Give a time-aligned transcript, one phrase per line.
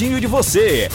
[0.00, 0.88] pertinho de você.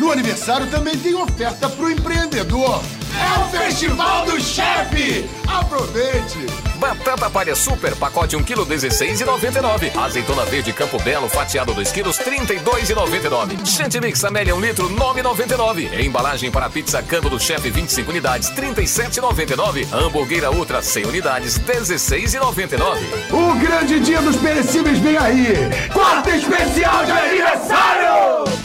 [0.00, 2.82] No aniversário também tem oferta pro empreendedor.
[3.14, 5.24] É o Festival do Chefe!
[5.46, 6.63] Aproveite!
[6.84, 9.96] Batata palha super, pacote 1 kg 16,99.
[9.96, 13.64] Azeitona verde Campo Belo, fatiado 2 kg 32,99.
[13.64, 15.98] Chantilly Amélia 1 litro 9,99.
[15.98, 19.90] Embalagem para pizza Cando do Chefe 25 unidades 37,99.
[19.94, 22.98] Hamburgueira Ultra 100 unidades 16,99.
[23.32, 25.54] O grande dia dos perecíveis vem aí!
[25.90, 28.63] Quarta especial de aniversário!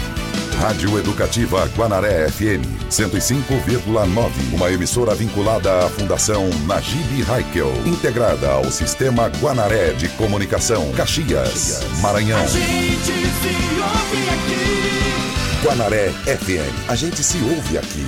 [0.59, 4.53] Rádio Educativa Guanaré FM 105,9.
[4.53, 12.39] Uma emissora vinculada à Fundação Najib Haikel, integrada ao Sistema Guanaré de Comunicação, Caxias, Maranhão.
[15.63, 16.89] Guanaré FM.
[16.89, 18.05] A gente se ouve aqui.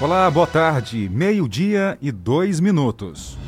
[0.00, 1.10] Olá, boa tarde.
[1.12, 3.41] Meio-dia e dois minutos.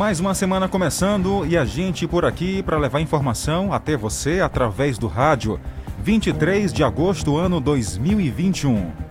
[0.00, 4.96] Mais uma semana começando e a gente por aqui para levar informação até você através
[4.96, 5.60] do rádio.
[6.02, 9.09] 23 de agosto, ano 2021.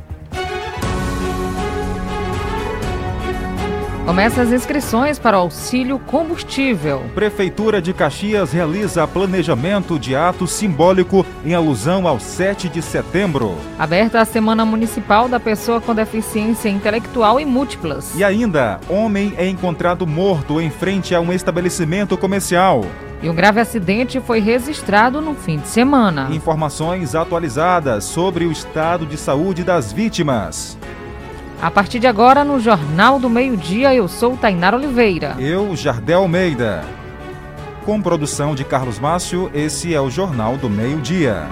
[4.10, 7.04] Começa as inscrições para o auxílio combustível.
[7.14, 13.56] Prefeitura de Caxias realiza planejamento de ato simbólico em alusão ao 7 de setembro.
[13.78, 18.16] Aberta a Semana Municipal da Pessoa com Deficiência Intelectual e Múltiplas.
[18.16, 22.86] E ainda, homem é encontrado morto em frente a um estabelecimento comercial.
[23.22, 26.30] E um grave acidente foi registrado no fim de semana.
[26.32, 30.80] Informações atualizadas sobre o estado de saúde das vítimas.
[31.62, 35.36] A partir de agora, no Jornal do Meio-Dia, eu sou Tainar Oliveira.
[35.38, 36.86] Eu, Jardel Almeida.
[37.84, 41.48] Com produção de Carlos Márcio, esse é o Jornal do Meio-Dia.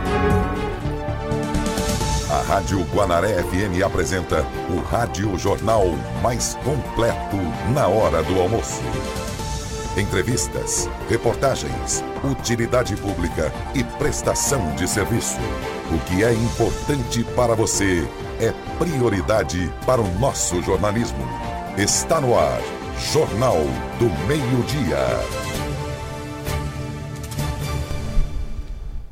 [2.32, 5.86] A Rádio Guanaré FM apresenta o Rádio Jornal
[6.24, 7.38] mais completo
[7.74, 8.82] na hora do almoço.
[9.98, 15.40] Entrevistas, reportagens, utilidade pública e prestação de serviço.
[15.92, 18.08] O que é importante para você
[18.40, 21.28] é prioridade para o nosso jornalismo.
[21.78, 22.60] Está no ar,
[23.12, 23.58] Jornal
[24.00, 24.98] do Meio-Dia.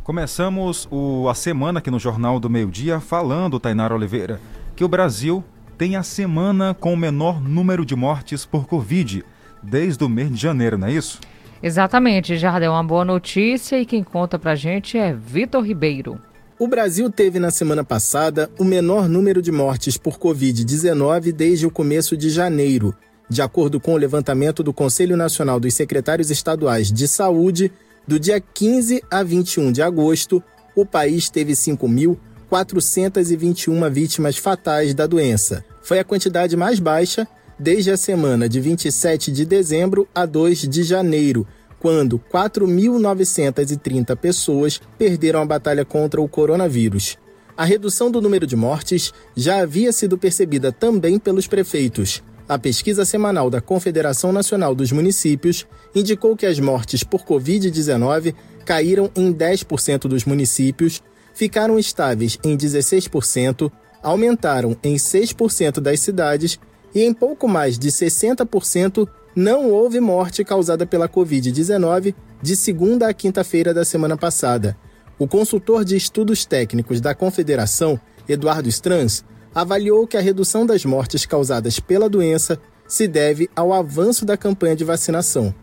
[0.04, 4.40] Começamos o, a semana aqui no Jornal do Meio-Dia falando, Tainara Oliveira,
[4.76, 5.44] que o Brasil
[5.78, 9.26] tem a semana com o menor número de mortes por Covid
[9.62, 11.20] desde o mês de janeiro, não é isso?
[11.62, 16.20] Exatamente, Jardel, uma boa notícia e quem conta pra gente é Vitor Ribeiro.
[16.58, 21.72] O Brasil teve na semana passada o menor número de mortes por Covid-19 desde o
[21.72, 22.96] começo de janeiro.
[23.30, 27.74] De acordo com o levantamento do Conselho Nacional dos Secretários Estaduais de Saúde,
[28.08, 30.42] do dia 15 a 21 de agosto,
[30.74, 35.62] o país teve 5.421 vítimas fatais da doença.
[35.82, 37.28] Foi a quantidade mais baixa
[37.60, 41.46] desde a semana de 27 de dezembro a 2 de janeiro,
[41.86, 47.16] quando 4.930 pessoas perderam a batalha contra o coronavírus.
[47.56, 52.24] A redução do número de mortes já havia sido percebida também pelos prefeitos.
[52.50, 58.34] A pesquisa semanal da Confederação Nacional dos Municípios indicou que as mortes por Covid-19
[58.66, 61.04] caíram em 10% dos municípios,
[61.36, 63.72] ficaram estáveis em 16%,
[64.02, 66.60] aumentaram em 6% das cidades
[66.96, 73.14] e em pouco mais de 60% não houve morte causada pela Covid-19 de segunda a
[73.14, 74.78] quinta-feira da semana passada.
[75.20, 81.26] O consultor de estudos técnicos da Confederação, Eduardo Strans, avaliou que a redução das mortes
[81.26, 85.54] causadas pela doença se deve ao avanço da campanha de vacinação.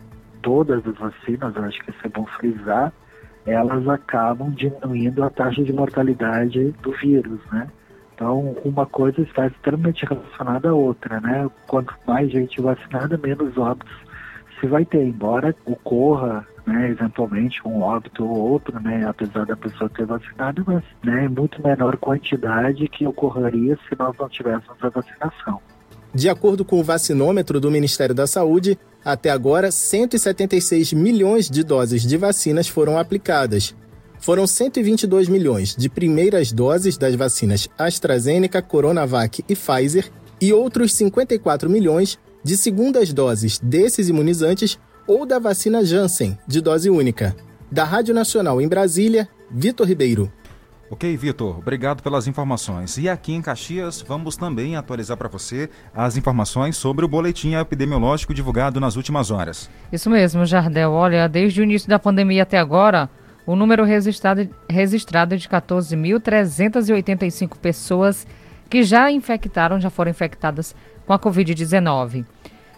[0.42, 2.92] Todas as vacinas, acho que isso é bom frisar,
[3.46, 7.68] elas acabam diminuindo a taxa de mortalidade do vírus, né?
[8.22, 11.50] Então, uma coisa está extremamente relacionada à outra, né?
[11.66, 13.92] Quanto mais gente vacinada, menos óbitos
[14.60, 19.90] se vai ter, embora ocorra, né, eventualmente um óbito ou outro, né, apesar da pessoa
[19.90, 25.60] ter vacinado, mas, né, muito menor quantidade que ocorreria se nós não tivéssemos a vacinação.
[26.14, 32.02] De acordo com o vacinômetro do Ministério da Saúde, até agora 176 milhões de doses
[32.02, 33.74] de vacinas foram aplicadas,
[34.22, 40.10] foram 122 milhões de primeiras doses das vacinas AstraZeneca, Coronavac e Pfizer
[40.40, 44.78] e outros 54 milhões de segundas doses desses imunizantes
[45.08, 47.36] ou da vacina Janssen, de dose única.
[47.70, 50.32] Da Rádio Nacional em Brasília, Vitor Ribeiro.
[50.88, 52.98] Ok, Vitor, obrigado pelas informações.
[52.98, 58.34] E aqui em Caxias, vamos também atualizar para você as informações sobre o boletim epidemiológico
[58.34, 59.70] divulgado nas últimas horas.
[59.90, 60.92] Isso mesmo, Jardel.
[60.92, 63.08] Olha, desde o início da pandemia até agora,
[63.46, 68.26] o número registrado, registrado é de 14.385 pessoas
[68.70, 70.74] que já infectaram, já foram infectadas
[71.06, 72.24] com a Covid-19.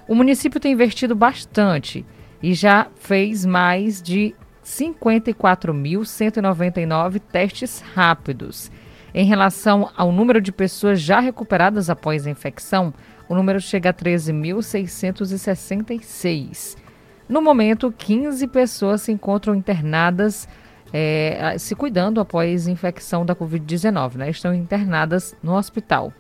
[0.09, 2.05] O município tem investido bastante
[2.43, 4.35] e já fez mais de
[4.65, 8.73] 54.199 testes rápidos.
[9.15, 12.93] Em relação ao número de pessoas já recuperadas após a infecção,
[13.29, 16.83] o número chega a 13.666.
[17.29, 20.47] No momento, 15 pessoas se encontram internadas,
[20.93, 24.31] é, se cuidando após infecção da Covid-19, né?
[24.31, 26.13] Estão internadas no hospital.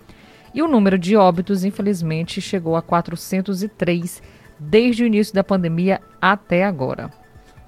[0.55, 4.23] E o número de óbitos, infelizmente, chegou a 403
[4.59, 7.11] desde o início da pandemia até agora.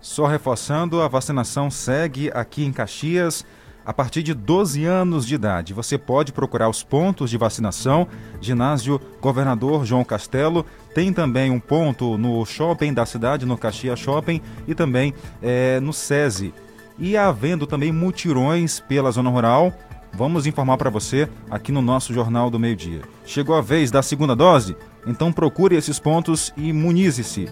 [0.00, 3.44] Só reforçando, a vacinação segue aqui em Caxias
[3.86, 5.72] a partir de 12 anos de idade.
[5.72, 8.08] Você pode procurar os pontos de vacinação.
[8.40, 10.66] Ginásio Governador João Castelo.
[10.92, 15.92] Tem também um ponto no shopping da cidade, no Caxias Shopping, e também é, no
[15.92, 16.52] SESI.
[16.98, 19.72] E havendo também mutirões pela zona rural,
[20.12, 23.02] vamos informar para você aqui no nosso Jornal do Meio Dia.
[23.24, 24.76] Chegou a vez da segunda dose?
[25.06, 27.48] Então procure esses pontos e imunize-se.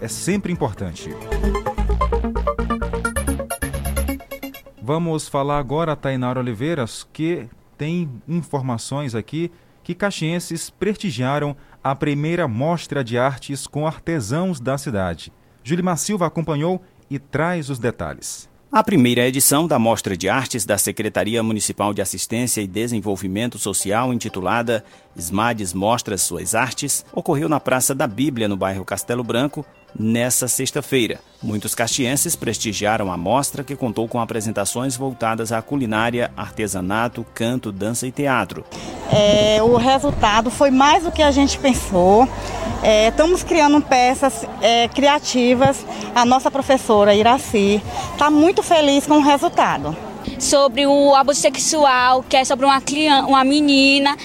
[0.00, 1.10] É sempre importante.
[4.94, 7.48] Vamos falar agora, Tainara Oliveiras, que
[7.78, 9.50] tem informações aqui
[9.82, 15.32] que caxienses prestigiaram a primeira mostra de artes com artesãos da cidade.
[15.64, 16.78] Julimar Silva acompanhou
[17.08, 18.50] e traz os detalhes.
[18.70, 24.12] A primeira edição da Mostra de Artes da Secretaria Municipal de Assistência e Desenvolvimento Social,
[24.12, 24.84] intitulada
[25.16, 29.64] SMADES Mostra Suas Artes, ocorreu na Praça da Bíblia, no bairro Castelo Branco,
[29.98, 31.20] nessa sexta-feira.
[31.42, 38.06] Muitos castienses prestigiaram a mostra, que contou com apresentações voltadas à culinária, artesanato, canto, dança
[38.06, 38.64] e teatro.
[39.10, 42.28] É, o resultado foi mais do que a gente pensou.
[42.82, 45.84] É, estamos criando peças é, criativas.
[46.14, 49.96] A nossa professora Iraci está muito feliz com o resultado.
[50.38, 54.16] Sobre o abuso sexual, que é sobre uma, criança, uma menina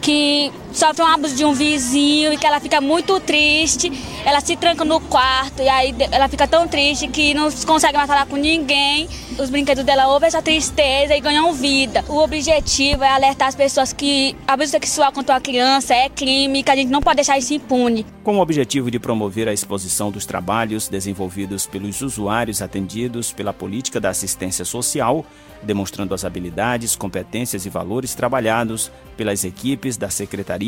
[0.00, 3.92] que sofre um abuso de um vizinho e que ela fica muito triste,
[4.24, 8.08] ela se tranca no quarto e aí ela fica tão triste que não consegue mais
[8.08, 9.08] falar com ninguém.
[9.38, 12.04] Os brinquedos dela ouvem essa tristeza e ganham vida.
[12.08, 16.70] O objetivo é alertar as pessoas que abuso sexual contra a criança é crime, que
[16.70, 18.04] a gente não pode deixar isso impune.
[18.22, 23.98] Com o objetivo de promover a exposição dos trabalhos desenvolvidos pelos usuários atendidos pela política
[23.98, 25.24] da assistência social,
[25.62, 30.59] demonstrando as habilidades, competências e valores trabalhados pelas equipes da Secretaria,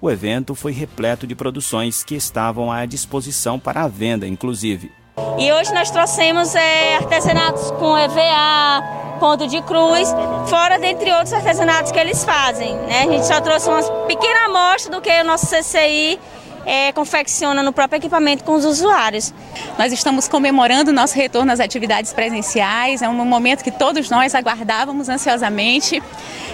[0.00, 4.92] o evento foi repleto de produções que estavam à disposição para a venda, inclusive.
[5.38, 10.08] E hoje nós trouxemos é, artesanatos com EVA, ponto de cruz,
[10.46, 12.74] fora dentre outros artesanatos que eles fazem.
[12.74, 13.02] Né?
[13.02, 16.18] A gente só trouxe uma pequena amostra do que o nosso CCI
[16.66, 19.32] é, confecciona no próprio equipamento com os usuários.
[19.78, 24.34] Nós estamos comemorando o nosso retorno às atividades presenciais, é um momento que todos nós
[24.34, 26.02] aguardávamos ansiosamente.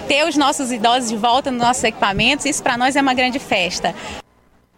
[0.07, 3.39] Ter os nossos idosos de volta nos nossos equipamentos, isso para nós é uma grande
[3.39, 3.95] festa.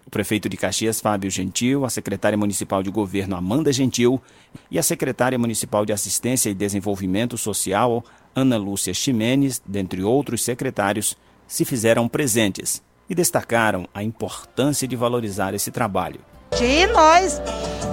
[0.06, 4.22] O prefeito de Caxias, Fábio Gentil, a secretária municipal de governo, Amanda Gentil,
[4.69, 8.04] e a secretária municipal de assistência e desenvolvimento social,
[8.36, 11.18] Ana Lúcia Ximenes, dentre outros secretários,
[11.48, 16.19] se fizeram presentes e destacaram a importância de valorizar esse trabalho.
[16.63, 17.42] E nós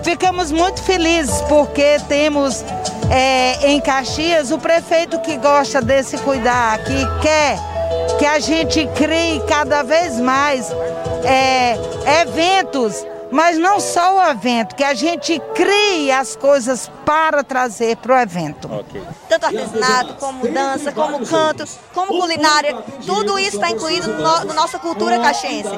[0.02, 2.64] ficamos muito felizes porque temos
[3.10, 7.58] é, em Caxias o prefeito que gosta desse cuidar, que quer
[8.18, 10.70] que a gente crie cada vez mais
[11.24, 11.76] é,
[12.22, 18.14] eventos mas não só o evento, que a gente crie as coisas para trazer para
[18.14, 18.70] o evento.
[18.70, 19.02] Okay.
[19.26, 24.78] Tanto artesanato, como dança, como canto, como culinária, tudo isso está incluído no, na nossa
[24.78, 25.70] cultura caxiense.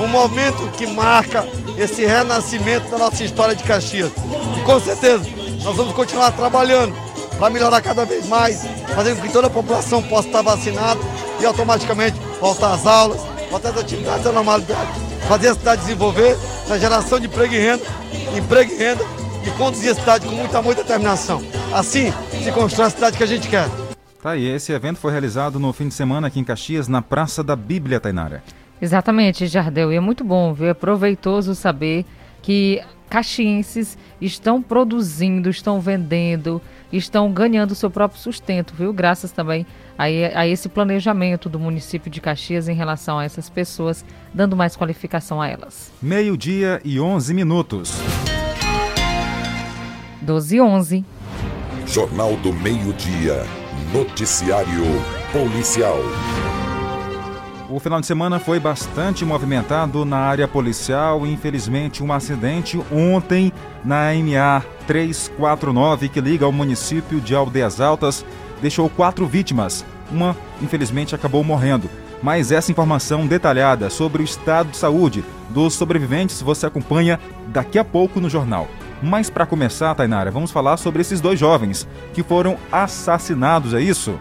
[0.00, 1.44] Um momento que marca
[1.76, 4.12] esse renascimento da nossa história de Caxias.
[4.56, 5.24] E com certeza,
[5.64, 6.94] nós vamos continuar trabalhando
[7.36, 8.64] para melhorar cada vez mais,
[8.94, 11.00] fazendo com que toda a população possa estar vacinada
[11.40, 16.36] e automaticamente voltar às aulas, voltar às atividades da normalidade fazer a cidade desenvolver
[16.68, 17.84] na geração de emprego e renda,
[18.36, 19.04] emprego e renda
[19.46, 21.42] e conduzir a cidade com muito amor e determinação.
[21.74, 23.68] Assim se constrói a cidade que a gente quer.
[24.22, 27.42] Tá aí, esse evento foi realizado no fim de semana aqui em Caxias, na Praça
[27.42, 28.42] da Bíblia, Tainara.
[28.80, 29.92] Exatamente, Jardel.
[29.92, 32.04] E é muito bom ver, é proveitoso saber
[32.42, 36.60] que caxienses estão produzindo, estão vendendo,
[36.96, 38.92] estão ganhando seu próprio sustento, viu?
[38.92, 44.04] Graças também a, a esse planejamento do município de Caxias em relação a essas pessoas,
[44.32, 45.92] dando mais qualificação a elas.
[46.00, 47.92] Meio-dia e 11 minutos.
[50.22, 51.04] 12 e 11.
[51.86, 53.44] Jornal do Meio-Dia.
[53.92, 54.84] Noticiário
[55.32, 56.00] Policial.
[57.68, 61.26] O final de semana foi bastante movimentado na área policial.
[61.26, 63.52] Infelizmente, um acidente ontem
[63.84, 68.24] na MA 349 que liga ao município de Aldeias Altas
[68.62, 69.84] deixou quatro vítimas.
[70.12, 71.90] Uma, infelizmente, acabou morrendo.
[72.22, 77.18] Mas essa informação detalhada sobre o estado de saúde dos sobreviventes você acompanha
[77.48, 78.68] daqui a pouco no jornal.
[79.02, 84.18] Mas para começar, Tainara, vamos falar sobre esses dois jovens que foram assassinados, é isso?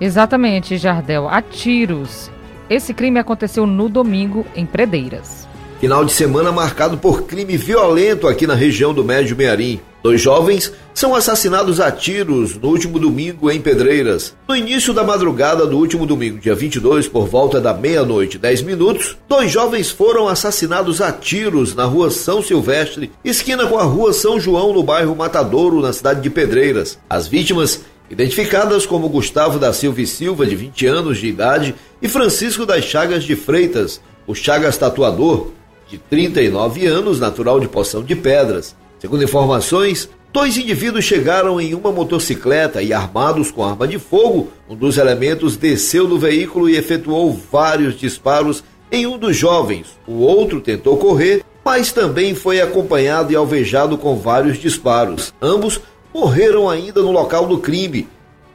[0.00, 2.30] Exatamente, Jardel, a tiros.
[2.70, 5.48] Esse crime aconteceu no domingo em Predeiras.
[5.80, 9.80] Final de semana marcado por crime violento aqui na região do Médio Mearim.
[10.02, 14.36] Dois jovens são assassinados a tiros no último domingo em Pedreiras.
[14.48, 19.16] No início da madrugada do último domingo, dia 22, por volta da meia-noite, 10 minutos,
[19.28, 24.38] dois jovens foram assassinados a tiros na rua São Silvestre, esquina com a rua São
[24.38, 26.98] João, no bairro Matadouro, na cidade de Pedreiras.
[27.08, 32.08] As vítimas identificadas como Gustavo da Silva e Silva, de 20 anos de idade, e
[32.08, 35.52] Francisco das Chagas de Freitas, o Chagas Tatuador,
[35.88, 38.76] de 39 anos, natural de Poção de Pedras.
[38.98, 44.74] Segundo informações, dois indivíduos chegaram em uma motocicleta e, armados com arma de fogo, um
[44.74, 49.86] dos elementos desceu do veículo e efetuou vários disparos em um dos jovens.
[50.06, 55.32] O outro tentou correr, mas também foi acompanhado e alvejado com vários disparos.
[55.40, 55.80] Ambos
[56.12, 58.08] morreram ainda no local do crime.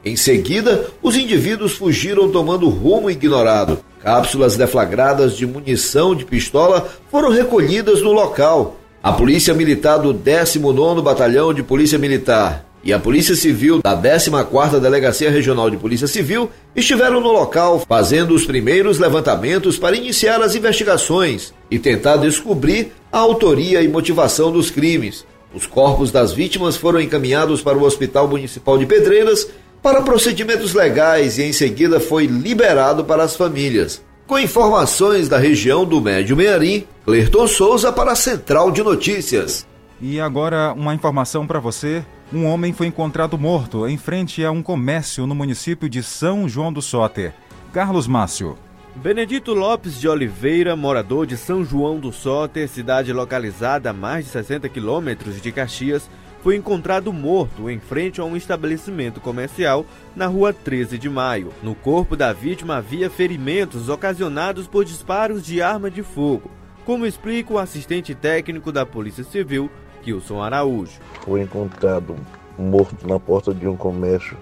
[0.04, 3.80] Em seguida, os indivíduos fugiram tomando rumo ignorado.
[4.00, 8.76] Cápsulas deflagradas de munição de pistola foram recolhidas no local.
[9.02, 14.78] A Polícia Militar do 19º Batalhão de Polícia Militar e a Polícia Civil da 14ª
[14.78, 20.54] Delegacia Regional de Polícia Civil estiveram no local fazendo os primeiros levantamentos para iniciar as
[20.54, 25.26] investigações e tentar descobrir a autoria e motivação dos crimes.
[25.56, 29.48] Os corpos das vítimas foram encaminhados para o Hospital Municipal de Pedreiras
[29.82, 34.04] para procedimentos legais e em seguida foi liberado para as famílias.
[34.26, 39.66] Com informações da região do Médio Mearim, Clerton Souza para a Central de Notícias.
[39.98, 42.04] E agora uma informação para você.
[42.30, 46.70] Um homem foi encontrado morto em frente a um comércio no município de São João
[46.70, 47.32] do Soter.
[47.72, 48.58] Carlos Márcio.
[48.96, 54.30] Benedito Lopes de Oliveira, morador de São João do Soter, cidade localizada a mais de
[54.30, 56.08] 60 quilômetros de Caxias,
[56.42, 59.84] foi encontrado morto em frente a um estabelecimento comercial
[60.16, 61.52] na rua 13 de maio.
[61.62, 66.50] No corpo da vítima havia ferimentos ocasionados por disparos de arma de fogo,
[66.86, 69.70] como explica o assistente técnico da Polícia Civil,
[70.02, 71.00] Kilson Araújo.
[71.22, 72.16] Foi encontrado
[72.58, 74.38] morto na porta de um comércio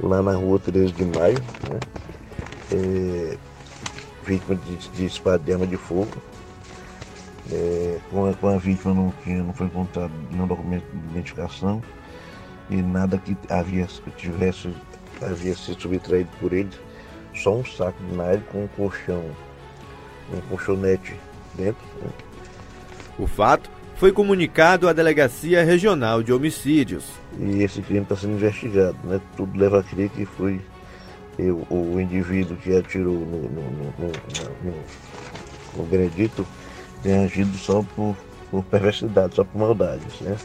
[0.00, 1.38] lá na rua 13 de maio,
[1.70, 1.78] né?
[2.72, 3.38] é,
[4.28, 6.16] vítima de, de disparo de fogo.
[7.50, 11.82] É, com, a, com, a, vítima não, tinha, não foi encontrado nenhum documento de identificação
[12.68, 14.70] e nada que havia que tivesse
[15.22, 16.68] havia sido subtraído por ele,
[17.34, 19.24] só um saco de nylon com um colchão,
[20.32, 21.16] um colchonete
[21.54, 21.82] dentro.
[22.02, 22.10] Né?
[23.18, 27.06] O fato foi comunicado à Delegacia Regional de Homicídios.
[27.40, 29.20] E esse crime está sendo investigado, né?
[29.36, 30.60] Tudo leva a crer que foi
[31.38, 33.62] eu, o indivíduo que atirou no, no,
[33.98, 34.74] no,
[35.76, 36.44] no, Benedito
[37.02, 38.16] tem agido só por,
[38.50, 40.36] por perversidade, só por maldade, né?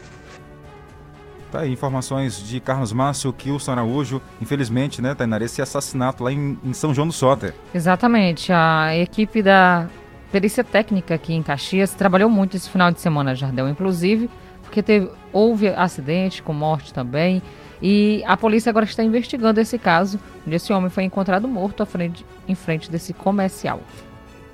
[1.50, 4.20] Tá aí, informações de Carlos Márcio, Kilson Araújo.
[4.40, 7.54] Infelizmente, né, Tainara, esse assassinato lá em, em São João do Soter.
[7.72, 8.52] Exatamente.
[8.52, 9.88] A equipe da
[10.32, 14.28] perícia técnica aqui em Caxias trabalhou muito esse final de semana, Jardel, inclusive,
[14.62, 17.40] porque teve, houve acidente com morte também.
[17.86, 22.24] E a polícia agora está investigando esse caso, onde esse homem foi encontrado morto frente,
[22.48, 23.78] em frente desse comercial.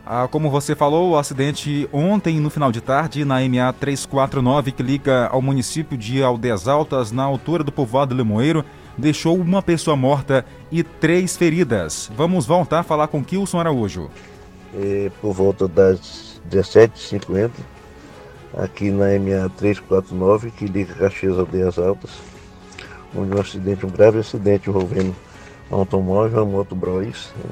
[0.05, 4.83] Ah, como você falou, o acidente ontem, no final de tarde, na MA 349, que
[4.83, 8.65] liga ao município de Aldeias Altas, na altura do povoado Limoeiro,
[8.99, 12.11] deixou uma pessoa morta e três feridas.
[12.17, 14.11] Vamos voltar a falar com Kilson Araújo.
[14.75, 17.53] É, por volta das 17h50,
[18.59, 22.11] aqui na MA 349, que liga Caxias Aldeias Altas,
[23.15, 25.15] onde um acidente, um grave acidente envolvendo
[25.71, 27.51] um automóvel, uma moto Bros, né?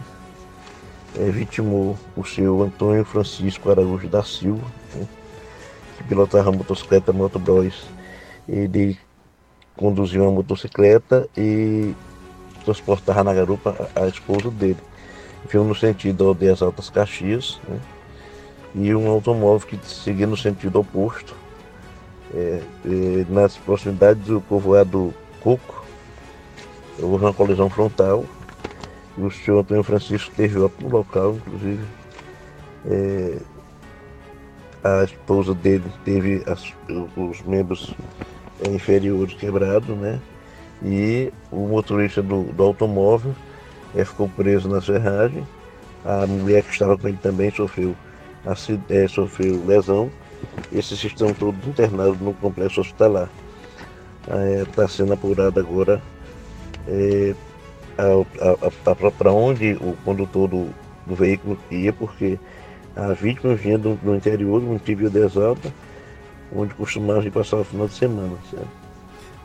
[1.16, 5.06] é, vitimou o seu Antônio Francisco Araújo da Silva, né,
[5.96, 7.86] que pilotava a motocicleta Moto Bros.
[8.48, 8.98] Ele
[9.76, 11.94] conduziu uma motocicleta e
[12.64, 14.78] transportava na garupa a, a esposa dele.
[15.48, 17.80] Viu no sentido das Altas Caxias, né,
[18.74, 21.34] e um automóvel que seguia no sentido oposto,
[22.34, 25.84] é, é, nas proximidades do povoado Coco,
[27.00, 28.24] houve uma colisão frontal
[29.20, 31.84] o senhor Antônio Francisco esteve lá no local, inclusive.
[32.86, 33.38] É,
[34.84, 36.72] a esposa dele teve as,
[37.16, 37.94] os membros
[38.64, 40.20] inferiores quebrados, né?
[40.84, 43.34] e o motorista do, do automóvel
[43.94, 45.44] é, ficou preso na serragem.
[46.04, 47.96] A mulher que estava com ele também sofreu,
[48.88, 50.10] é, sofreu lesão.
[50.72, 53.28] Esses estão todos internados no complexo hospitalar.
[54.62, 56.02] Está é, sendo apurado agora
[56.86, 57.34] é,
[59.18, 60.68] para onde o condutor do,
[61.06, 62.38] do, veículo ia, porque
[62.94, 65.72] a vítima vinha do, do interior, do município de Exalta,
[66.54, 68.36] onde costumava ir passar o final de semana.
[68.50, 68.68] Certo?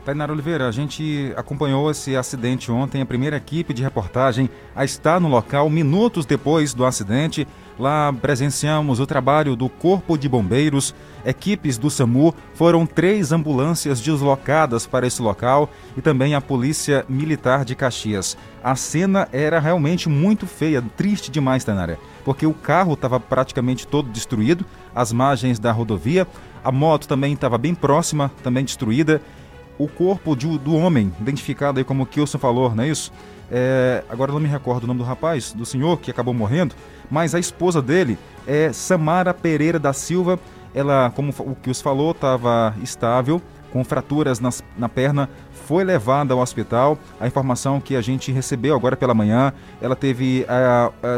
[0.06, 3.02] Tainara Oliveira, a gente acompanhou esse acidente ontem.
[3.02, 7.48] A primeira equipe de reportagem a estar no local minutos depois do acidente.
[7.78, 10.94] Lá presenciamos o trabalho do Corpo de Bombeiros,
[11.26, 17.66] equipes do SAMU, foram três ambulâncias deslocadas para esse local e também a Polícia Militar
[17.66, 18.38] de Caxias.
[18.64, 24.10] A cena era realmente muito feia, triste demais, Tainara, porque o carro estava praticamente todo
[24.10, 26.28] destruído, as margens da rodovia,
[26.64, 29.22] a moto também estava bem próxima, também destruída
[29.78, 33.12] o corpo de, do homem, identificado aí como Kilson falou, não é isso?
[33.52, 36.74] É, agora não me recordo o nome do rapaz, do senhor que acabou morrendo,
[37.10, 40.40] mas a esposa dele é Samara Pereira da Silva.
[40.74, 45.30] Ela, como o Kilson falou, estava estável, com fraturas nas, na perna,
[45.68, 46.98] foi levada ao hospital.
[47.20, 50.46] A informação que a gente recebeu agora pela manhã, ela teve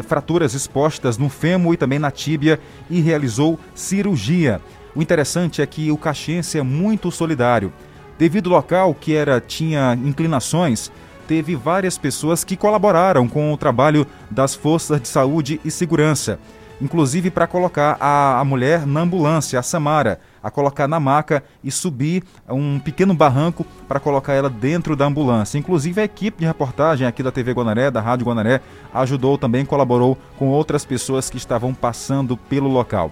[0.08, 4.62] fraturas expostas no fêmur e também na tíbia e realizou cirurgia.
[4.94, 7.72] O interessante é que o caxiense é muito solidário.
[8.18, 10.92] Devido ao local que era tinha inclinações,
[11.28, 16.40] teve várias pessoas que colaboraram com o trabalho das forças de saúde e segurança,
[16.82, 21.72] inclusive para colocar a, a mulher na ambulância, a Samara, a colocar na maca e
[21.72, 25.58] subir um pequeno barranco para colocar ela dentro da ambulância.
[25.58, 28.62] Inclusive a equipe de reportagem aqui da TV Guanaré, da Rádio Guanaré,
[28.94, 33.12] ajudou também, colaborou com outras pessoas que estavam passando pelo local.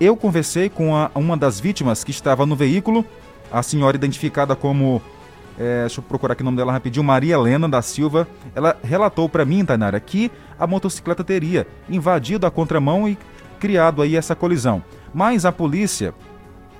[0.00, 3.04] Eu conversei com a, uma das vítimas que estava no veículo
[3.52, 5.02] a senhora identificada como,
[5.60, 9.28] é, deixa eu procurar aqui o nome dela rapidinho, Maria Helena da Silva, ela relatou
[9.28, 13.18] para mim, Tainara, que a motocicleta teria invadido a contramão e
[13.58, 14.82] criado aí essa colisão.
[15.12, 16.14] Mas a polícia,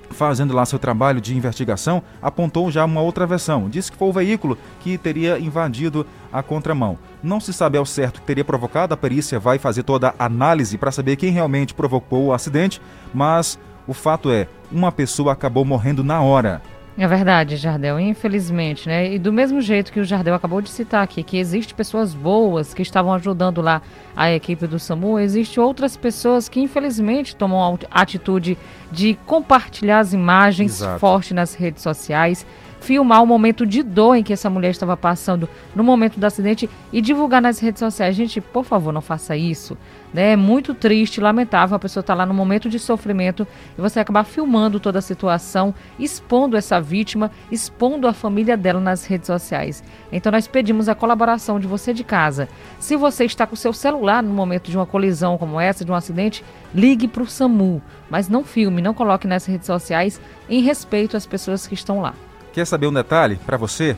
[0.08, 3.68] fazendo lá seu trabalho de investigação, apontou já uma outra versão.
[3.68, 6.96] Disse que foi o veículo que teria invadido a contramão.
[7.22, 10.24] Não se sabe ao certo o que teria provocado, a perícia vai fazer toda a
[10.24, 12.80] análise para saber quem realmente provocou o acidente,
[13.12, 16.62] mas o fato é, uma pessoa acabou morrendo na hora.
[17.00, 19.14] É verdade, Jardel, infelizmente, né?
[19.14, 22.74] E do mesmo jeito que o Jardel acabou de citar aqui, que existe pessoas boas
[22.74, 23.80] que estavam ajudando lá
[24.14, 28.58] a equipe do SAMU, existe outras pessoas que infelizmente tomam a atitude
[28.92, 31.00] de compartilhar as imagens Exato.
[31.00, 32.46] fortes nas redes sociais
[32.80, 36.68] filmar o momento de dor em que essa mulher estava passando no momento do acidente
[36.92, 38.16] e divulgar nas redes sociais.
[38.16, 39.76] Gente, por favor, não faça isso.
[40.12, 40.32] Né?
[40.32, 44.00] É muito triste, lamentável a pessoa estar tá lá no momento de sofrimento e você
[44.00, 49.84] acabar filmando toda a situação, expondo essa vítima, expondo a família dela nas redes sociais.
[50.10, 52.48] Então nós pedimos a colaboração de você de casa.
[52.78, 55.92] Se você está com o seu celular no momento de uma colisão como essa, de
[55.92, 60.62] um acidente, ligue para o SAMU, mas não filme, não coloque nas redes sociais em
[60.62, 62.14] respeito às pessoas que estão lá.
[62.52, 63.96] Quer saber um detalhe para você?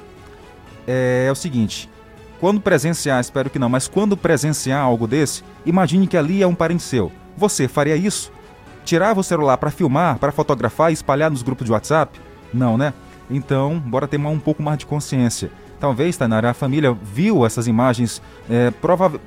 [0.87, 1.89] É, é, o seguinte:
[2.41, 6.55] quando presenciar, espero que não, mas quando presenciar algo desse, imagine que ali é um
[6.55, 7.11] parente seu.
[7.37, 8.33] Você faria isso?
[8.85, 12.21] Tirava o celular para filmar, para fotografar e espalhar nos grupos de WhatsApp?
[12.53, 12.93] Não, né?
[13.31, 15.51] Então, bora ter um pouco mais de consciência.
[15.81, 19.21] Talvez, Tainara, a família viu essas imagens, é, prova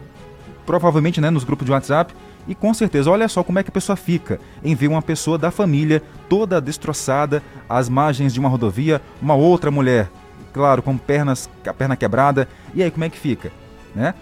[0.66, 2.14] provavelmente né, nos grupos de WhatsApp,
[2.48, 5.38] e com certeza, olha só como é que a pessoa fica em ver uma pessoa
[5.38, 10.10] da família toda destroçada, às margens de uma rodovia, uma outra mulher,
[10.54, 12.48] claro, com pernas, a perna quebrada.
[12.74, 13.52] E aí como é que fica,
[13.96, 14.14] né?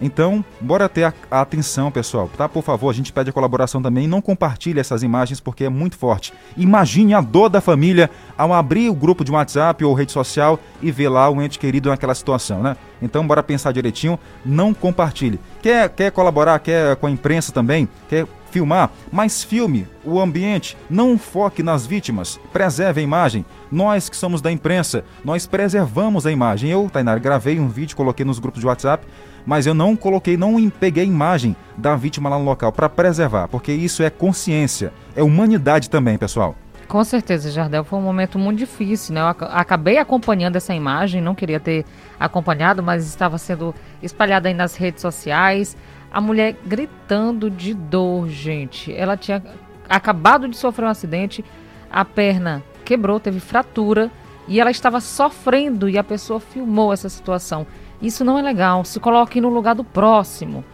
[0.00, 2.48] Então, bora ter a, a, atenção, pessoal, tá?
[2.48, 4.08] Por favor, a gente pede a colaboração também.
[4.08, 6.32] Não compartilhe essas imagens porque é muito forte.
[6.56, 10.90] Imagine a dor da família ao abrir o grupo de WhatsApp ou rede social e
[10.90, 12.76] ver lá um ente querido naquela situação, né?
[13.02, 14.18] Então, bora pensar direitinho.
[14.44, 15.38] Não compartilhe.
[15.62, 16.58] Quer, quer colaborar?
[16.60, 17.88] Quer com a imprensa também?
[18.08, 23.44] Quer filmar, mas filme o ambiente, não foque nas vítimas, preserve a imagem.
[23.70, 26.70] Nós que somos da imprensa, nós preservamos a imagem.
[26.70, 29.06] Eu, Tainar, gravei um vídeo, coloquei nos grupos de WhatsApp
[29.46, 33.48] mas eu não coloquei, não peguei a imagem da vítima lá no local para preservar,
[33.48, 36.54] porque isso é consciência, é humanidade também, pessoal.
[36.86, 39.20] Com certeza, Jardel, foi um momento muito difícil, né?
[39.20, 41.84] Eu acabei acompanhando essa imagem, não queria ter
[42.18, 45.76] acompanhado, mas estava sendo espalhada aí nas redes sociais.
[46.12, 48.92] A mulher gritando de dor, gente.
[48.92, 49.42] Ela tinha
[49.88, 51.44] acabado de sofrer um acidente,
[51.90, 54.10] a perna quebrou, teve fratura
[54.48, 57.66] e ela estava sofrendo e a pessoa filmou essa situação.
[58.02, 58.84] Isso não é legal.
[58.84, 60.64] Se coloque no lugar do próximo.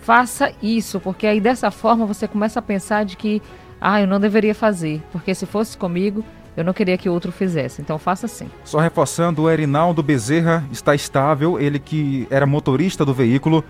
[0.00, 3.42] Faça isso, porque aí dessa forma você começa a pensar de que,
[3.80, 6.24] ah, eu não deveria fazer, porque se fosse comigo,
[6.56, 7.82] eu não queria que outro fizesse.
[7.82, 8.48] Então faça assim.
[8.64, 13.62] Só reforçando, o Erinaldo Bezerra está estável, ele que era motorista do veículo,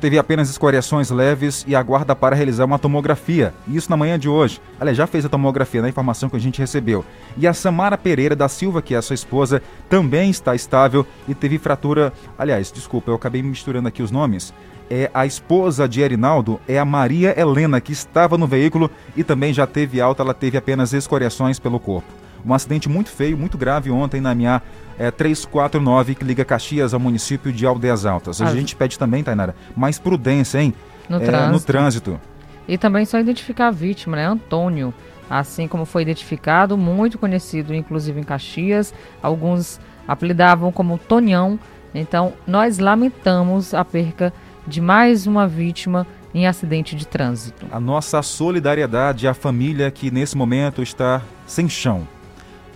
[0.00, 3.54] teve apenas escoriações leves e aguarda para realizar uma tomografia.
[3.68, 4.60] Isso na manhã de hoje.
[4.80, 5.90] Aliás, já fez a tomografia, na né?
[5.90, 7.04] informação que a gente recebeu.
[7.36, 11.34] E a Samara Pereira da Silva, que é a sua esposa, também está estável e
[11.34, 12.12] teve fratura.
[12.36, 14.52] Aliás, desculpa, eu acabei misturando aqui os nomes.
[14.90, 19.52] É a esposa de Erinaldo, é a Maria Helena, que estava no veículo e também
[19.52, 22.08] já teve alta, ela teve apenas escoriações pelo corpo.
[22.44, 24.62] Um acidente muito feio, muito grave ontem na minha
[24.98, 28.40] é, 349, que liga Caxias ao município de Aldeias Altas.
[28.40, 30.74] A ah, gente pede também, Tainara, mais prudência, hein?
[31.08, 31.52] No, é, trânsito.
[31.52, 32.20] no trânsito.
[32.66, 34.26] E também só identificar a vítima, né?
[34.26, 34.92] Antônio,
[35.30, 38.92] assim como foi identificado, muito conhecido, inclusive em Caxias.
[39.22, 41.58] Alguns apelidavam como Tonhão.
[41.94, 44.32] Então, nós lamentamos a perca
[44.66, 47.66] de mais uma vítima em acidente de trânsito.
[47.72, 52.06] A nossa solidariedade à família que nesse momento está sem chão.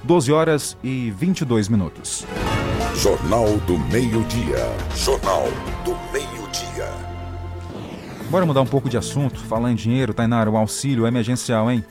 [0.04, 2.26] 12 horas e 22 minutos.
[2.96, 4.58] Jornal do Meio-Dia.
[4.96, 5.44] Jornal
[5.84, 6.88] do Meio-Dia.
[8.28, 9.38] Bora mudar um pouco de assunto.
[9.40, 11.84] Falar em dinheiro, Tainara, o auxílio emergencial, hein?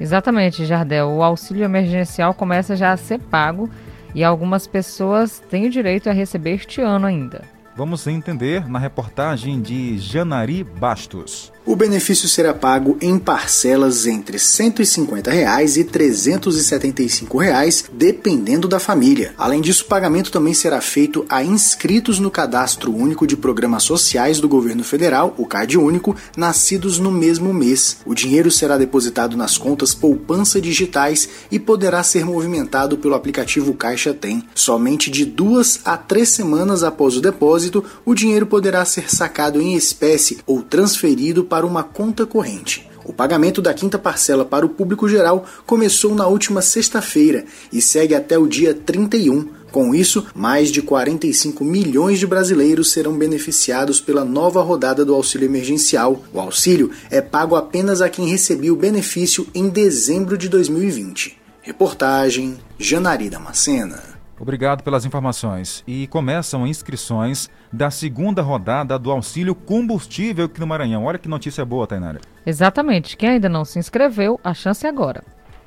[0.00, 1.10] Exatamente, Jardel.
[1.10, 3.70] O auxílio emergencial começa já a ser pago
[4.14, 7.42] e algumas pessoas têm o direito a receber este ano ainda.
[7.76, 11.52] Vamos entender na reportagem de Janari Bastos.
[11.64, 19.32] O benefício será pago em parcelas entre 150 reais e 375 reais, dependendo da família.
[19.38, 24.40] Além disso, o pagamento também será feito a inscritos no Cadastro Único de Programas Sociais
[24.40, 27.98] do Governo Federal, o CAD Único, nascidos no mesmo mês.
[28.04, 34.12] O dinheiro será depositado nas contas poupança digitais e poderá ser movimentado pelo aplicativo Caixa
[34.12, 34.44] Tem.
[34.52, 39.74] Somente de duas a três semanas após o depósito, o dinheiro poderá ser sacado em
[39.74, 42.88] espécie ou transferido para uma conta corrente.
[43.04, 48.14] O pagamento da quinta parcela para o público geral começou na última sexta-feira e segue
[48.14, 49.50] até o dia 31.
[49.70, 55.44] Com isso, mais de 45 milhões de brasileiros serão beneficiados pela nova rodada do auxílio
[55.44, 56.24] emergencial.
[56.32, 61.38] O auxílio é pago apenas a quem recebeu o benefício em dezembro de 2020.
[61.60, 64.21] Reportagem Janari Damascena.
[64.42, 65.84] Obrigado pelas informações.
[65.86, 71.04] E começam inscrições da segunda rodada do auxílio combustível aqui no Maranhão.
[71.04, 72.20] Olha que notícia boa, Tainara.
[72.44, 73.16] Exatamente.
[73.16, 75.22] Quem ainda não se inscreveu, a chance é agora.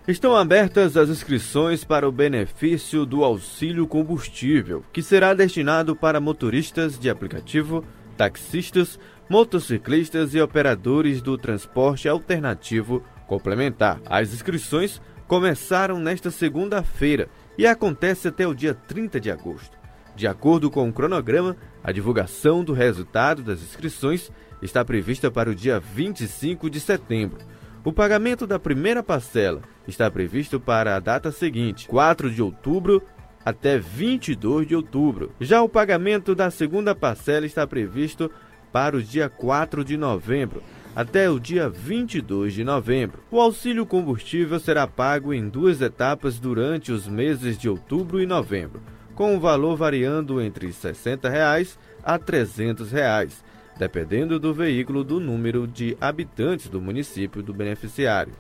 [0.06, 7.00] Estão abertas as inscrições para o benefício do auxílio combustível, que será destinado para motoristas
[7.00, 7.82] de aplicativo,
[8.18, 14.02] taxistas, motociclistas e operadores do transporte alternativo complementar.
[14.06, 19.78] As inscrições começaram nesta segunda-feira e acontece até o dia 30 de agosto.
[20.16, 25.56] De acordo com o cronograma, a divulgação do resultado das inscrições está prevista para o
[25.56, 27.40] dia 25 de setembro.
[27.84, 33.04] O pagamento da primeira parcela está previsto para a data seguinte, 4 de outubro
[33.46, 35.32] até 22 de outubro.
[35.40, 38.32] Já o pagamento da segunda parcela está previsto
[38.72, 40.64] para o dia 4 de novembro,
[40.96, 43.20] até o dia 22 de novembro.
[43.30, 48.82] O auxílio combustível será pago em duas etapas durante os meses de outubro e novembro,
[49.14, 53.44] com o valor variando entre 60 reais a 300 reais,
[53.78, 58.34] dependendo do veículo do número de habitantes do município do beneficiário.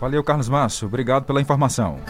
[0.00, 0.88] Valeu, Carlos Márcio.
[0.88, 2.00] Obrigado pela informação.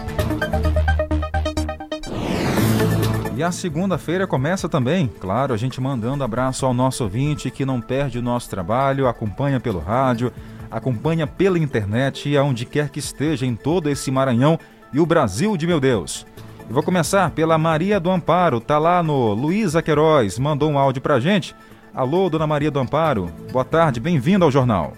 [3.42, 7.81] E a segunda-feira começa também, claro, a gente mandando abraço ao nosso ouvinte que não
[7.81, 10.33] perde o nosso trabalho, acompanha pelo rádio,
[10.70, 14.61] acompanha pela internet e aonde quer que esteja em todo esse Maranhão
[14.92, 16.24] e o Brasil de meu Deus.
[16.68, 21.02] Eu vou começar pela Maria do Amparo, tá lá no Luísa Queiroz, mandou um áudio
[21.02, 21.52] pra gente.
[21.92, 24.92] Alô, dona Maria do Amparo, boa tarde, bem-vinda ao jornal.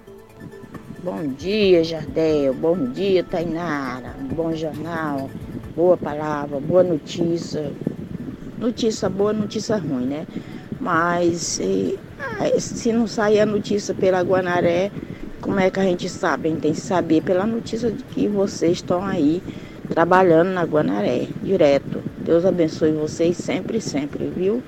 [1.02, 5.30] Bom dia, Jardel, bom dia, Tainara, bom jornal,
[5.74, 7.72] boa palavra, boa notícia,
[8.59, 10.27] notícia boa, notícia ruim, né?
[10.81, 11.99] Mas se,
[12.59, 14.90] se não sair a notícia pela Guanaré,
[15.40, 16.49] como é que a gente sabe?
[16.49, 19.43] A gente tem que saber pela notícia de que vocês estão aí
[19.88, 22.03] trabalhando na Guanaré, direto.
[22.19, 24.62] Deus abençoe vocês sempre, sempre, viu?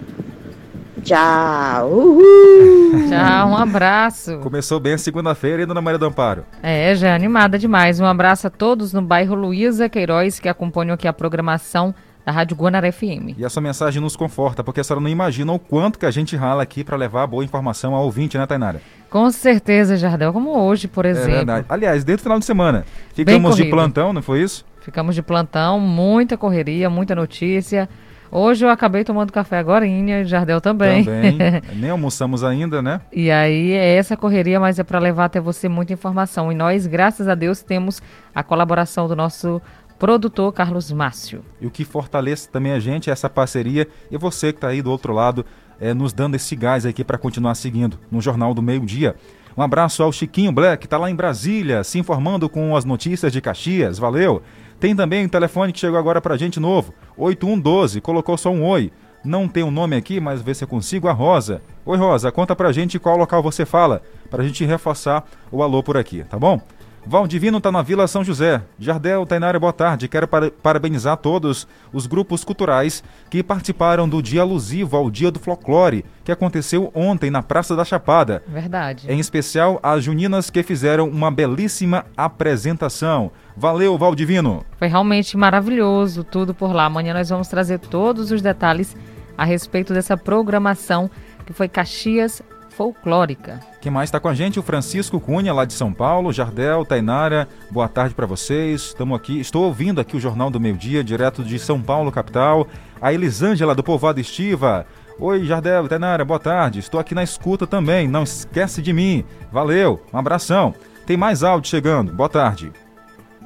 [1.03, 1.88] Tchau!
[1.88, 3.09] Uhul.
[3.09, 4.38] Tchau, um abraço.
[4.38, 6.44] Começou bem a segunda-feira, hein, Dona Maria do Amparo?
[6.62, 8.01] É, já animada demais.
[8.01, 11.94] Um abraço a todos no bairro Luísa Queiroz que acompanham aqui a programação
[12.26, 13.38] da Rádio Guanaré FM.
[13.38, 16.34] E essa mensagem nos conforta, porque a senhora não imagina o quanto que a gente
[16.34, 18.82] rala aqui para levar boa informação ao ouvinte, né, Tainara?
[19.08, 21.30] Com certeza, Jardel, como hoje, por é exemplo.
[21.30, 21.66] É verdade.
[21.68, 22.84] Aliás, desde o final de semana,
[23.14, 24.66] ficamos de plantão, não foi isso?
[24.80, 27.88] Ficamos de plantão, muita correria, muita notícia.
[28.28, 31.04] Hoje eu acabei tomando café agora, e Jardel também.
[31.04, 31.38] Também.
[31.76, 33.00] Nem almoçamos ainda, né?
[33.12, 36.50] E aí é essa correria, mas é para levar até você muita informação.
[36.50, 38.02] E nós, graças a Deus, temos
[38.34, 39.62] a colaboração do nosso
[39.98, 41.44] produtor Carlos Márcio.
[41.61, 44.82] E o que fortalece também a gente é essa parceria e você que está aí
[44.82, 45.44] do outro lado
[45.80, 49.16] é, nos dando esse gás aqui para continuar seguindo no Jornal do Meio Dia.
[49.56, 53.32] Um abraço ao Chiquinho Black, que está lá em Brasília, se informando com as notícias
[53.32, 53.98] de Caxias.
[53.98, 54.42] Valeu!
[54.78, 58.62] Tem também um telefone que chegou agora para a gente novo, 8112, colocou só um
[58.62, 58.92] oi.
[59.24, 61.62] Não tem o um nome aqui, mas vê se eu consigo a Rosa.
[61.87, 65.96] Oi Rosa, conta pra gente qual local você fala, pra gente reforçar o alô por
[65.96, 66.61] aqui, tá bom?
[67.08, 68.60] Valdivino está na Vila São José.
[68.80, 70.08] Jardel, Tainara, boa tarde.
[70.08, 76.04] Quero parabenizar todos os grupos culturais que participaram do dia alusivo ao Dia do Folclore,
[76.24, 78.42] que aconteceu ontem na Praça da Chapada.
[78.48, 79.06] Verdade.
[79.08, 83.30] Em especial as juninas que fizeram uma belíssima apresentação.
[83.56, 84.66] Valeu, Valdivino.
[84.76, 86.86] Foi realmente maravilhoso tudo por lá.
[86.86, 88.96] Amanhã nós vamos trazer todos os detalhes
[89.38, 91.08] a respeito dessa programação
[91.46, 92.42] que foi Caxias
[92.76, 93.58] folclórica.
[93.80, 94.58] Quem mais está com a gente?
[94.58, 96.32] O Francisco Cunha, lá de São Paulo.
[96.32, 98.82] Jardel, Tainara, boa tarde para vocês.
[98.82, 102.66] Estamos aqui, estou ouvindo aqui o Jornal do Meio Dia, direto de São Paulo, capital.
[103.00, 104.86] A Elisângela, do Povoado Estiva.
[105.18, 106.78] Oi, Jardel, Tainara, boa tarde.
[106.78, 109.24] Estou aqui na escuta também, não esquece de mim.
[109.50, 110.74] Valeu, um abração.
[111.06, 112.70] Tem mais áudio chegando, boa tarde.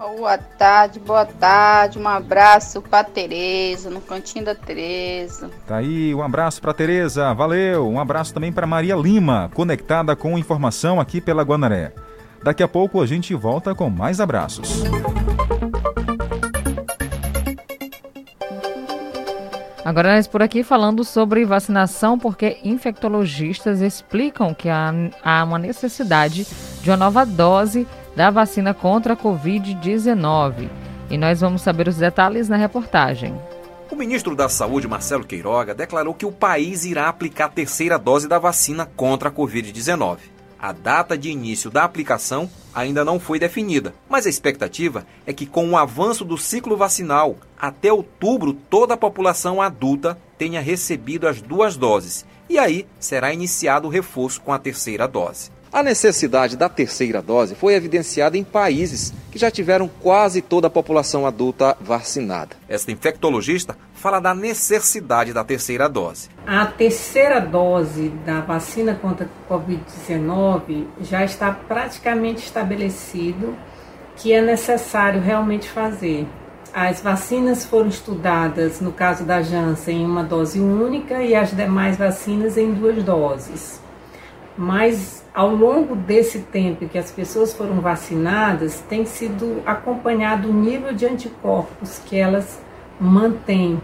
[0.01, 1.99] Boa tarde, boa tarde.
[1.99, 5.51] Um abraço para Tereza, no cantinho da Tereza.
[5.67, 7.35] Tá aí, um abraço para Tereza.
[7.35, 7.87] Valeu.
[7.87, 11.93] Um abraço também para Maria Lima, conectada com informação aqui pela Guanaré.
[12.43, 14.83] Daqui a pouco a gente volta com mais abraços.
[19.85, 26.47] Agora nós por aqui falando sobre vacinação, porque infectologistas explicam que há, há uma necessidade
[26.81, 30.69] de uma nova dose da vacina contra a Covid-19.
[31.11, 33.35] E nós vamos saber os detalhes na reportagem.
[33.91, 38.29] O ministro da Saúde, Marcelo Queiroga, declarou que o país irá aplicar a terceira dose
[38.29, 40.19] da vacina contra a Covid-19.
[40.59, 45.47] A data de início da aplicação ainda não foi definida, mas a expectativa é que,
[45.47, 51.41] com o avanço do ciclo vacinal, até outubro toda a população adulta tenha recebido as
[51.41, 55.53] duas doses e aí será iniciado o reforço com a terceira dose.
[55.73, 60.71] A necessidade da terceira dose foi evidenciada em países que já tiveram quase toda a
[60.71, 62.57] população adulta vacinada.
[62.69, 66.29] Esta infectologista fala da necessidade da terceira dose.
[66.45, 73.57] A terceira dose da vacina contra a Covid-19 já está praticamente estabelecido
[74.17, 76.27] que é necessário realmente fazer.
[76.75, 81.97] As vacinas foram estudadas, no caso da Janssen, em uma dose única e as demais
[81.97, 83.81] vacinas em duas doses.
[84.57, 90.93] Mas ao longo desse tempo que as pessoas foram vacinadas, tem sido acompanhado o nível
[90.93, 92.59] de anticorpos que elas
[93.01, 93.81] mantêm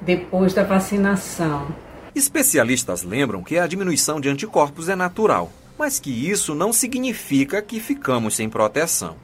[0.00, 1.68] depois da vacinação.
[2.14, 7.80] Especialistas lembram que a diminuição de anticorpos é natural, mas que isso não significa que
[7.80, 9.16] ficamos sem proteção.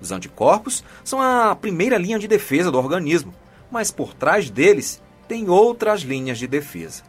[0.00, 3.34] Os anticorpos são a primeira linha de defesa do organismo,
[3.70, 7.02] mas por trás deles tem outras linhas de defesa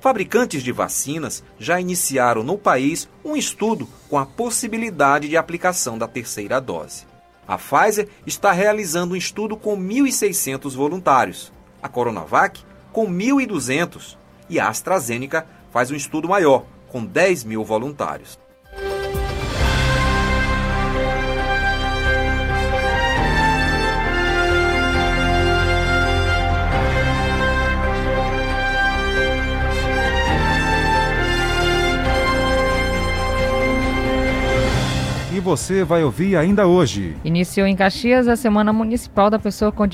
[0.00, 6.08] fabricantes de vacinas já iniciaram no país um estudo com a possibilidade de aplicação da
[6.08, 7.06] terceira dose.
[7.46, 14.16] A Pfizer está realizando um estudo com 1.600 voluntários, a Coronavac com 1.200
[14.48, 18.38] e a AstraZeneca faz um estudo maior, com 10 mil voluntários.
[35.40, 37.16] Você vai ouvir ainda hoje.
[37.24, 39.84] Iniciou em Caxias a Semana Municipal da Pessoa com,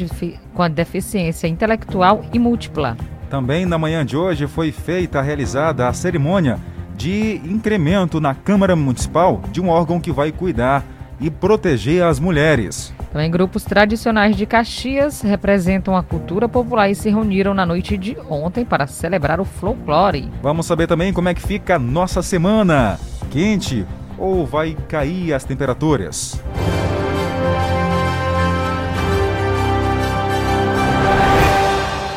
[0.54, 2.96] com a Deficiência Intelectual e Múltipla.
[3.30, 6.58] Também na manhã de hoje foi feita, realizada a cerimônia
[6.96, 10.84] de incremento na Câmara Municipal de um órgão que vai cuidar
[11.20, 12.94] e proteger as mulheres.
[13.12, 18.16] Também grupos tradicionais de Caxias representam a cultura popular e se reuniram na noite de
[18.28, 20.30] ontem para celebrar o folclore.
[20.42, 22.98] Vamos saber também como é que fica a nossa semana.
[23.30, 23.86] Quente
[24.18, 26.40] ou vai cair as temperaturas?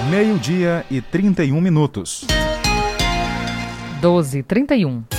[0.09, 2.25] Meio-dia e 31 minutos.
[4.01, 5.18] 12 31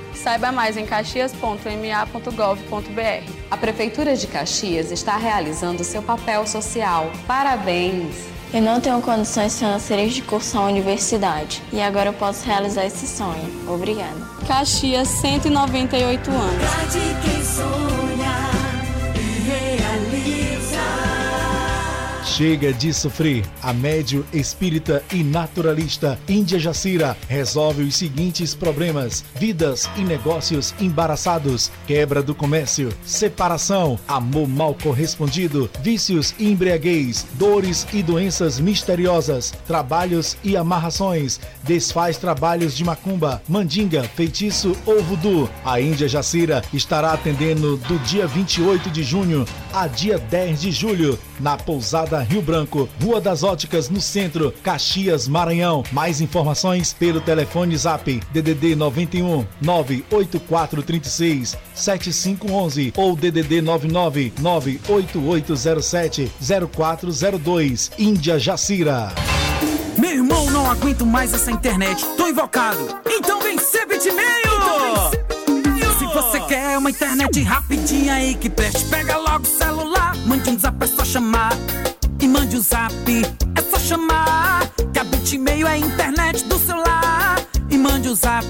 [0.13, 3.31] Saiba mais em caxias.ma.gov.br.
[3.49, 7.11] A Prefeitura de Caxias está realizando seu papel social.
[7.27, 8.29] Parabéns!
[8.53, 13.07] Eu não tenho condições financeiras de cursar a universidade e agora eu posso realizar esse
[13.07, 13.49] sonho.
[13.65, 14.19] Obrigada.
[14.45, 16.61] Caxias, 198 anos.
[22.31, 23.43] Chega de sofrer.
[23.61, 31.69] A médio espírita e naturalista Índia Jacira resolve os seguintes problemas: vidas e negócios embaraçados,
[31.85, 40.37] quebra do comércio, separação, amor mal correspondido, vícios e embriaguez, dores e doenças misteriosas, trabalhos
[40.41, 45.49] e amarrações, desfaz trabalhos de macumba, mandinga, feitiço ou voodoo.
[45.65, 51.19] A Índia Jacira estará atendendo do dia 28 de junho a dia 10 de julho
[51.41, 55.83] na pousada Rio Branco, Rua das Óticas, no centro, Caxias, Maranhão.
[55.91, 66.31] Mais informações pelo telefone Zap DDD 91 98436 7511 ou DDD 99 98807
[66.71, 67.91] 0402.
[67.97, 69.13] Índia Jacira.
[69.97, 72.05] Meu irmão, não aguento mais essa internet.
[72.17, 72.99] Tô invocado.
[73.05, 74.21] Então vem ser bitmail!
[74.21, 75.20] Se você quer uma
[76.91, 80.15] internet rapidinha aí que preste, pega logo o celular.
[80.25, 81.53] Mande um zap, é só chamar
[82.19, 82.93] e mande um zap.
[83.55, 87.41] É só chamar que a Bitmail é a internet do celular.
[87.69, 88.45] E mande um zap,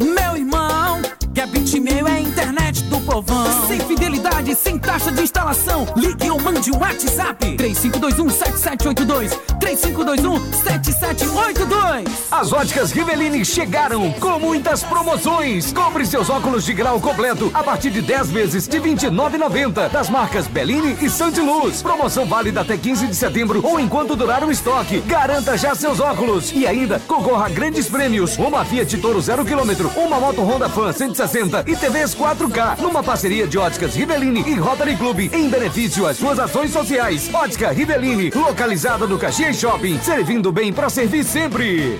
[0.00, 1.02] meu irmão.
[1.34, 3.66] Que a Bitmail é a internet do povão.
[3.66, 5.86] Sem fidelidade, sem taxa de instalação.
[5.96, 7.56] Ligue ou mande um WhatsApp.
[7.56, 9.32] 3521-7782.
[9.60, 12.08] 3521-7782.
[12.30, 15.72] As óticas Riveline chegaram com muitas promoções.
[15.72, 19.90] Compre seus óculos de grau completo a partir de 10 vezes de R$ 29,90.
[19.90, 21.82] Das marcas Bellini e Santiluz.
[21.82, 25.00] Promoção válida até 15 de setembro ou enquanto durar o estoque.
[25.00, 26.52] Garanta já seus óculos.
[26.52, 28.36] E ainda concorra a grandes prêmios.
[28.38, 33.46] Uma Fiat Toro 0 km, uma moto Honda Fan 160 e TVs 4K, numa parceria
[33.46, 37.32] de Óticas Rivelini e Rotary Club, em benefício às suas ações sociais.
[37.32, 41.98] Ótica Rivelini, localizada no Caxias Shopping, servindo bem para servir sempre.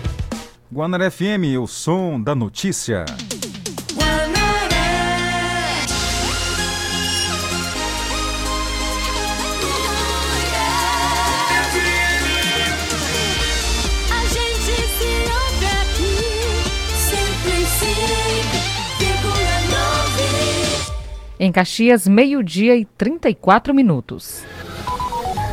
[0.70, 3.07] Guanaré FM, o som da notícia.
[21.44, 24.44] Em Caxias, meio-dia e 34 minutos.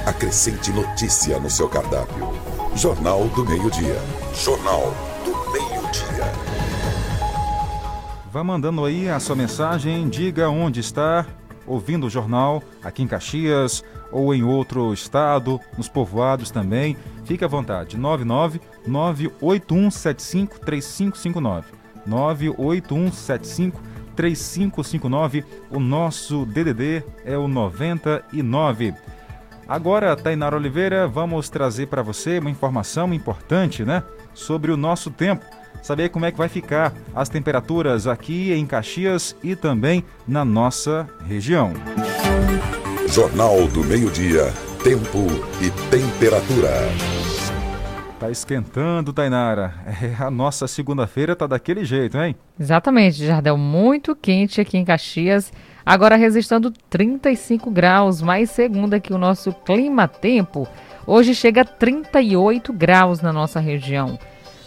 [0.06, 2.30] Acrescente notícia no seu cardápio.
[2.76, 3.98] Jornal do Meio-Dia.
[4.36, 4.94] Jornal
[5.26, 6.32] do Meio-Dia.
[8.32, 11.26] Vá mandando aí a sua mensagem, diga onde está
[11.66, 16.96] ouvindo o jornal aqui em Caxias ou em outro estado, nos povoados também.
[17.26, 17.98] Fique à vontade.
[17.98, 21.66] 99 98175 3559.
[24.20, 25.46] 98175 3559.
[25.70, 28.94] O nosso DDD é o 99.
[29.68, 34.04] Agora, Tainara Oliveira, vamos trazer para você uma informação importante, né?
[34.34, 35.46] Sobre o nosso tempo.
[35.82, 41.08] Saber como é que vai ficar as temperaturas aqui em Caxias e também na nossa
[41.26, 41.72] região.
[43.08, 44.52] Jornal do Meio-Dia.
[44.84, 45.28] Tempo
[45.62, 47.19] e temperatura.
[48.20, 49.74] Tá esquentando, Tainara.
[49.86, 52.36] É, a nossa segunda-feira tá daquele jeito, hein?
[52.60, 53.58] Exatamente, Jardel.
[53.58, 55.54] Muito quente aqui em Caxias.
[55.86, 60.68] Agora registrando 35 graus, mais segundo aqui o nosso clima-tempo.
[61.08, 64.20] Hoje chega a 38 graus na nossa região.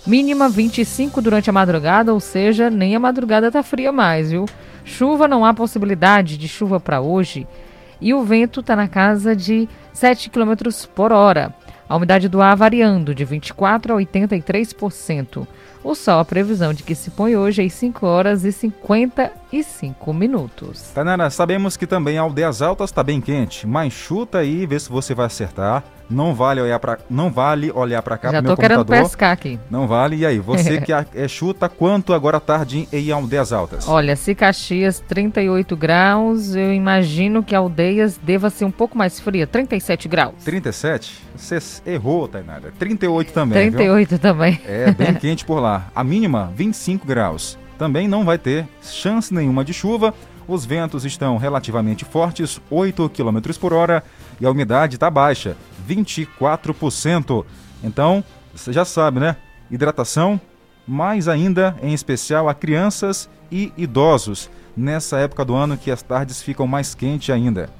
[0.06, 4.46] Mínima 25 durante a madrugada, ou seja, nem a madrugada tá fria mais, viu?
[4.82, 7.46] Chuva, não há possibilidade de chuva para hoje.
[8.00, 10.54] E o vento tá na casa de 7 km
[10.94, 11.54] por hora.
[11.92, 15.46] A umidade do ar variando de 24% a 83%.
[15.84, 20.90] O sol, a previsão de que se põe hoje às 5 horas e 55 minutos.
[20.94, 24.88] Tanara, sabemos que também Aldeias Altas está bem quente, mas chuta aí e vê se
[24.88, 25.82] você vai acertar.
[26.10, 29.08] Não vale olhar para não vale olhar para cá Já pro meu tô querendo computador.
[29.08, 29.58] pescar aqui.
[29.70, 30.16] Não vale.
[30.16, 33.88] E aí, você que é, chuta quanto agora à tarde em Aldeias Altas?
[33.88, 39.46] Olha, se Caxias 38 graus, eu imagino que Aldeias deva ser um pouco mais fria,
[39.46, 40.34] 37 graus.
[40.44, 41.18] 37?
[41.34, 42.72] Você errou, Tainara.
[42.78, 43.70] 38 também.
[43.70, 43.78] viu?
[43.78, 44.60] 38 também.
[44.66, 45.71] É bem quente por lá.
[45.94, 47.58] A mínima, 25 graus.
[47.78, 50.12] Também não vai ter chance nenhuma de chuva.
[50.46, 54.02] Os ventos estão relativamente fortes, 8 km por hora,
[54.40, 55.56] e a umidade está baixa,
[55.88, 57.44] 24%.
[57.82, 59.36] Então, você já sabe, né?
[59.70, 60.40] Hidratação,
[60.86, 66.42] mais ainda, em especial a crianças e idosos, nessa época do ano que as tardes
[66.42, 67.70] ficam mais quentes ainda.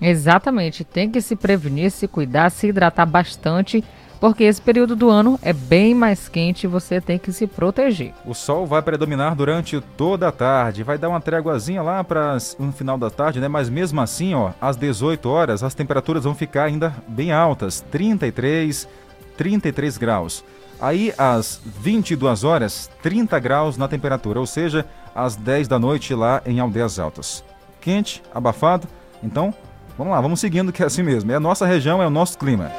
[0.00, 3.82] Exatamente, tem que se prevenir, se cuidar, se hidratar bastante,
[4.24, 8.14] porque esse período do ano é bem mais quente e você tem que se proteger.
[8.24, 12.72] O sol vai predominar durante toda a tarde, vai dar uma tréguazinha lá para no
[12.72, 13.48] final da tarde, né?
[13.48, 18.88] Mas mesmo assim, ó, às 18 horas as temperaturas vão ficar ainda bem altas, 33,
[19.36, 20.42] 33 graus.
[20.80, 26.40] Aí às 22 horas, 30 graus na temperatura, ou seja, às 10 da noite lá
[26.46, 27.44] em Aldeias Altas.
[27.78, 28.88] Quente, abafado,
[29.22, 29.52] então
[29.98, 31.30] vamos lá, vamos seguindo que é assim mesmo.
[31.30, 32.72] É a nossa região, é o nosso clima.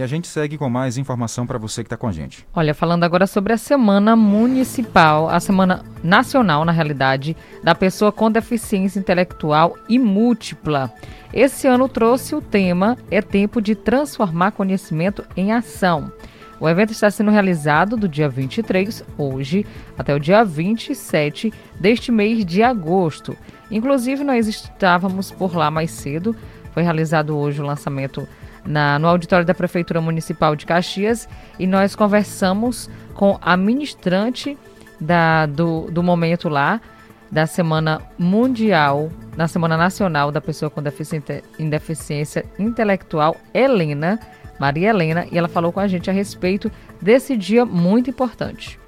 [0.00, 2.46] E a gente segue com mais informação para você que está com a gente.
[2.54, 8.30] Olha, falando agora sobre a Semana Municipal, a Semana Nacional, na realidade, da pessoa com
[8.30, 10.90] deficiência intelectual e múltipla.
[11.34, 16.10] Esse ano trouxe o tema É Tempo de Transformar Conhecimento em Ação.
[16.58, 19.66] O evento está sendo realizado do dia 23, hoje,
[19.98, 23.36] até o dia 27 deste mês de agosto.
[23.70, 26.34] Inclusive, nós estávamos por lá mais cedo.
[26.72, 28.26] Foi realizado hoje o lançamento
[28.70, 34.56] na, no auditório da Prefeitura Municipal de Caxias e nós conversamos com a ministrante
[35.00, 36.80] da, do, do momento lá,
[37.30, 44.18] da Semana Mundial, na Semana Nacional da Pessoa com Deficiência, Deficiência Intelectual, Helena,
[44.58, 48.78] Maria Helena, e ela falou com a gente a respeito desse dia muito importante.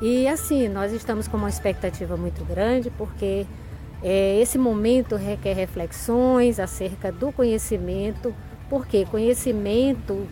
[0.00, 3.46] E assim, nós estamos com uma expectativa muito grande, porque
[4.02, 8.34] é, esse momento requer reflexões acerca do conhecimento
[8.70, 10.26] porque conhecimento,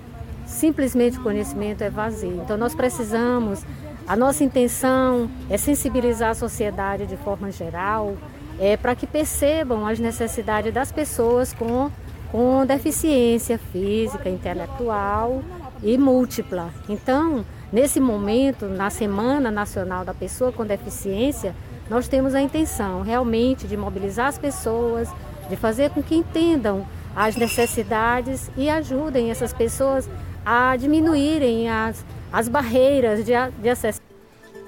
[0.47, 2.41] simplesmente conhecimento é vazio.
[2.45, 3.65] Então nós precisamos,
[4.07, 8.17] a nossa intenção é sensibilizar a sociedade de forma geral,
[8.61, 11.91] é, para que percebam as necessidades das pessoas com,
[12.31, 15.43] com deficiência física, intelectual
[15.83, 16.71] e múltipla.
[16.89, 21.55] Então, nesse momento, na Semana Nacional da Pessoa com Deficiência,
[21.91, 25.09] nós temos a intenção realmente de mobilizar as pessoas,
[25.49, 26.87] de fazer com que entendam
[27.19, 30.09] as necessidades e ajudem essas pessoas
[30.47, 34.01] a diminuírem as, as barreiras de, de acesso.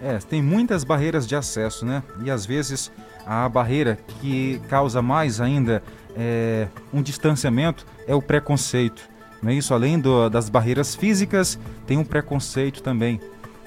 [0.02, 2.02] É, tem muitas barreiras de acesso, né?
[2.24, 2.90] E às vezes
[3.24, 5.80] a barreira que causa mais ainda
[6.16, 9.08] é, um distanciamento é o preconceito.
[9.40, 9.72] Não é isso?
[9.72, 13.20] Além do, das barreiras físicas, tem um preconceito também.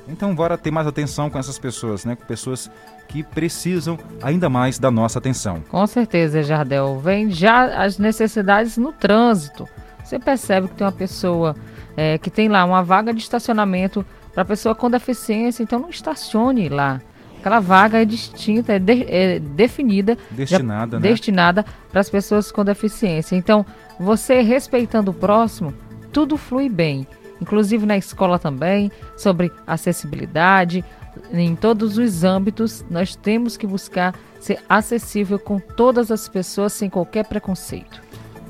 [0.10, 2.18] Então, bora ter mais atenção com essas pessoas, né?
[2.18, 2.70] Com pessoas
[3.08, 5.62] que precisam ainda mais da nossa atenção.
[5.70, 7.00] Com certeza, Jardel.
[7.00, 9.68] Vem já as necessidades no trânsito.
[10.04, 11.56] Você percebe que tem uma pessoa
[11.96, 16.70] é, que tem lá uma vaga de estacionamento para pessoa com deficiência, então não estacione
[16.70, 17.00] lá.
[17.40, 21.10] Aquela vaga é distinta, é, de, é definida, destinada, já, né?
[21.10, 23.36] destinada para as pessoas com deficiência.
[23.36, 23.66] Então,
[24.00, 25.74] você respeitando o próximo,
[26.12, 27.06] tudo flui bem
[27.44, 30.84] inclusive na escola também, sobre acessibilidade.
[31.32, 36.90] Em todos os âmbitos, nós temos que buscar ser acessível com todas as pessoas sem
[36.90, 38.02] qualquer preconceito.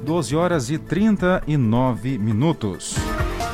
[0.03, 2.95] 12 horas e 39 minutos.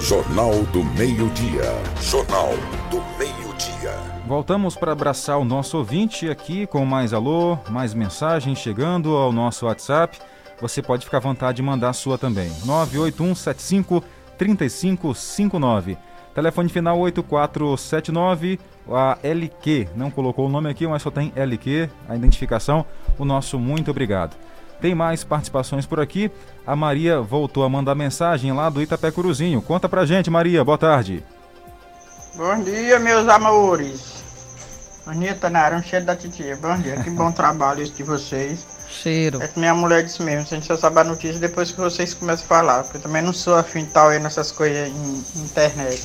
[0.01, 1.63] Jornal do Meio-Dia.
[2.01, 2.49] Jornal
[2.89, 3.93] do Meio-Dia.
[4.25, 9.65] Voltamos para abraçar o nosso ouvinte aqui com mais alô, mais mensagens chegando ao nosso
[9.65, 10.17] WhatsApp.
[10.61, 12.49] Você pode ficar à vontade de mandar a sua também.
[12.65, 14.03] 98175
[14.37, 15.97] 3559.
[16.33, 18.59] Telefone final 8479,
[18.95, 19.89] a LQ.
[19.95, 22.85] Não colocou o nome aqui, mas só tem LQ, a identificação.
[23.17, 24.35] O nosso muito obrigado.
[24.81, 26.31] Tem mais participações por aqui.
[26.65, 29.61] A Maria voltou a mandar mensagem lá do Itapé Curuzinho.
[29.61, 30.63] Conta pra gente, Maria.
[30.63, 31.23] Boa tarde.
[32.35, 34.23] Bom dia, meus amores.
[35.05, 36.55] Anitta Nara, um cheiro da titia.
[36.55, 38.65] Bom dia, que bom trabalho isso de vocês.
[38.87, 39.41] Cheiro.
[39.41, 42.13] É que minha mulher disse mesmo, a gente só sabe a notícia depois que vocês
[42.13, 45.43] começam a falar, porque eu também não sou afim de tal aí nessas coisas em,
[45.43, 46.01] internet.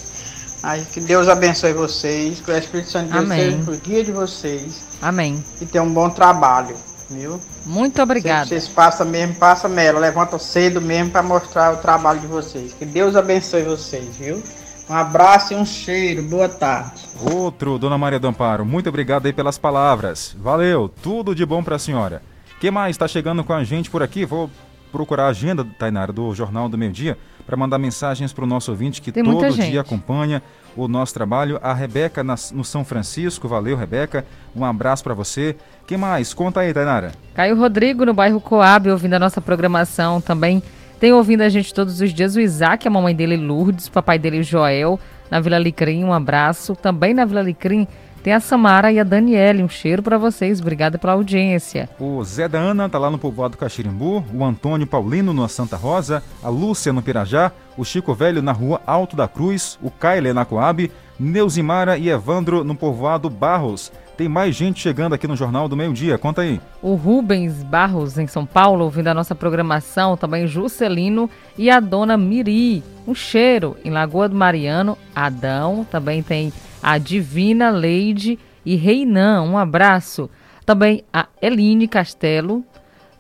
[0.93, 3.51] Que Deus abençoe vocês, que o Espírito Santo de Deus Amém.
[3.51, 4.87] seja por guia de vocês.
[5.03, 5.45] Amém.
[5.61, 6.75] E tenham um bom trabalho,
[7.11, 7.39] viu?
[7.67, 8.47] Muito obrigada.
[8.47, 12.73] Vocês passam mesmo, passa mela, levanta cedo mesmo para mostrar o trabalho de vocês.
[12.73, 14.43] Que Deus abençoe vocês, viu?
[14.89, 16.23] Um abraço e um cheiro.
[16.23, 17.03] Boa tarde.
[17.21, 20.37] Outro, Dona Maria do Amparo, muito obrigado aí pelas palavras.
[20.39, 22.23] Valeu, tudo de bom para a senhora.
[22.61, 24.25] que mais está chegando com a gente por aqui?
[24.25, 24.51] Vou
[24.93, 28.71] procurar a agenda, Tainara, do Jornal do Meio Dia, para mandar mensagens para o nosso
[28.71, 30.43] ouvinte que Tem todo dia acompanha
[30.77, 31.59] o nosso trabalho.
[31.63, 34.25] A Rebeca nas- no São Francisco, valeu, Rebeca.
[34.57, 35.57] Um abraço para você.
[35.87, 36.33] que mais?
[36.33, 37.13] Conta aí, Tainara.
[37.35, 40.63] Caio Rodrigo, no bairro Coab, ouvindo a nossa programação também.
[40.99, 44.19] Tem ouvindo a gente todos os dias o Isaac, a mamãe dele Lourdes, o papai
[44.19, 44.99] dele Joel,
[45.31, 46.75] na Vila Licrim, um abraço.
[46.75, 47.87] Também na Vila Licrim
[48.25, 51.91] tem a Samara e a Daniele, um cheiro para vocês, obrigada pela audiência.
[52.01, 56.23] O Zé da Ana tá lá no povoado Caxirimbu, o Antônio Paulino na Santa Rosa,
[56.43, 60.47] a Lúcia no Pirajá, o Chico Velho na rua Alto da Cruz, o Kaile na
[60.47, 63.93] Coab, Neuzimara e Evandro no povoado Barros.
[64.17, 66.17] Tem mais gente chegando aqui no Jornal do Meio Dia.
[66.17, 66.61] Conta aí.
[66.81, 70.17] O Rubens Barros, em São Paulo, ouvindo a nossa programação.
[70.17, 72.83] Também Juscelino e a dona Miri.
[73.09, 73.77] Um cheiro.
[73.85, 75.85] Em Lagoa do Mariano, Adão.
[75.91, 76.53] Também tem
[76.85, 79.43] a Divina Leide e Reinan.
[79.43, 80.29] Um abraço.
[80.67, 82.65] Também a Eline Castelo,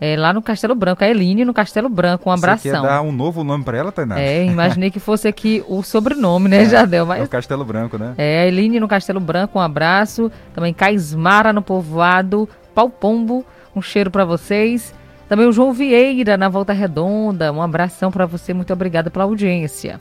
[0.00, 2.72] é, lá no Castelo Branco, a Eline no Castelo Branco, um abração.
[2.72, 4.18] Você quer dar um novo nome para ela, Tainá?
[4.18, 7.06] É, imaginei que fosse aqui o sobrenome, né, é, Jadel?
[7.06, 7.20] Mas...
[7.20, 8.14] É o Castelo Branco, né?
[8.18, 10.30] É, a Eline no Castelo Branco, um abraço.
[10.54, 13.44] Também Caismara no Povoado, Palpombo,
[13.74, 14.94] um cheiro para vocês.
[15.28, 20.00] Também o João Vieira na Volta Redonda, um abração para você, muito obrigada pela audiência.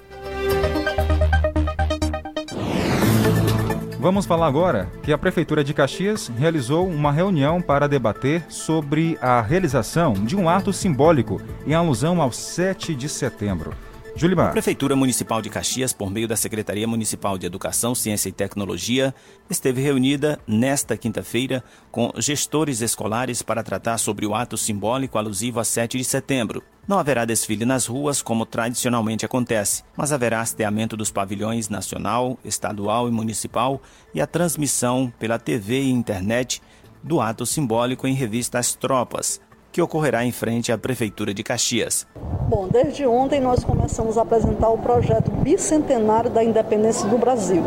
[4.04, 9.40] Vamos falar agora que a Prefeitura de Caxias realizou uma reunião para debater sobre a
[9.40, 13.74] realização de um ato simbólico em alusão ao 7 de setembro.
[14.16, 14.50] Julimar.
[14.50, 19.14] A Prefeitura Municipal de Caxias, por meio da Secretaria Municipal de Educação, Ciência e Tecnologia,
[19.50, 25.64] esteve reunida nesta quinta-feira com gestores escolares para tratar sobre o ato simbólico alusivo a
[25.64, 26.64] 7 de setembro.
[26.88, 33.08] Não haverá desfile nas ruas, como tradicionalmente acontece, mas haverá hasteamento dos pavilhões nacional, estadual
[33.08, 33.82] e municipal
[34.14, 36.62] e a transmissão pela TV e internet
[37.02, 39.42] do ato simbólico em revista As Tropas,
[39.74, 42.06] que ocorrerá em frente à Prefeitura de Caxias.
[42.48, 47.64] Bom, desde ontem nós começamos a apresentar o projeto bicentenário da independência do Brasil.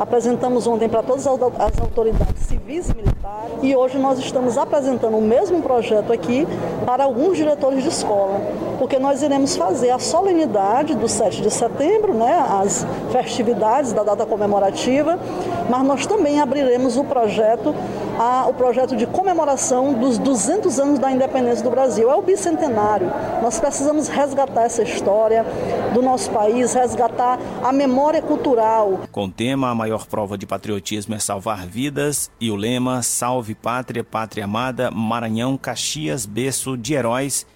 [0.00, 3.16] Apresentamos ontem para todas as autoridades civis e militares
[3.62, 6.46] e hoje nós estamos apresentando o mesmo projeto aqui
[6.84, 8.40] para alguns diretores de escola,
[8.78, 14.26] porque nós iremos fazer a solenidade do 7 de setembro, né, as festividades da data
[14.26, 15.18] comemorativa,
[15.70, 17.74] mas nós também abriremos o projeto
[18.18, 22.10] a, o projeto de comemoração dos 200 anos da independência do Brasil.
[22.10, 23.10] É o bicentenário.
[23.42, 25.44] Nós precisamos resgatar essa história
[25.92, 29.00] do nosso país, resgatar a memória cultural.
[29.12, 33.54] Com o tema A maior prova de patriotismo é salvar vidas e o lema Salve
[33.54, 37.46] Pátria, Pátria Amada, Maranhão, Caxias, berço de heróis.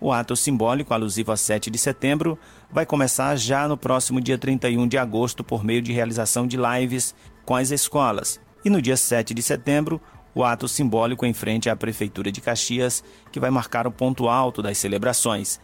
[0.00, 2.36] O ato simbólico alusivo a 7 de setembro
[2.70, 7.14] vai começar já no próximo dia 31 de agosto por meio de realização de lives
[7.44, 10.00] com as escolas e no dia 7 de setembro,
[10.34, 14.62] o ato simbólico em frente à Prefeitura de Caxias, que vai marcar o ponto alto
[14.62, 15.60] das celebrações.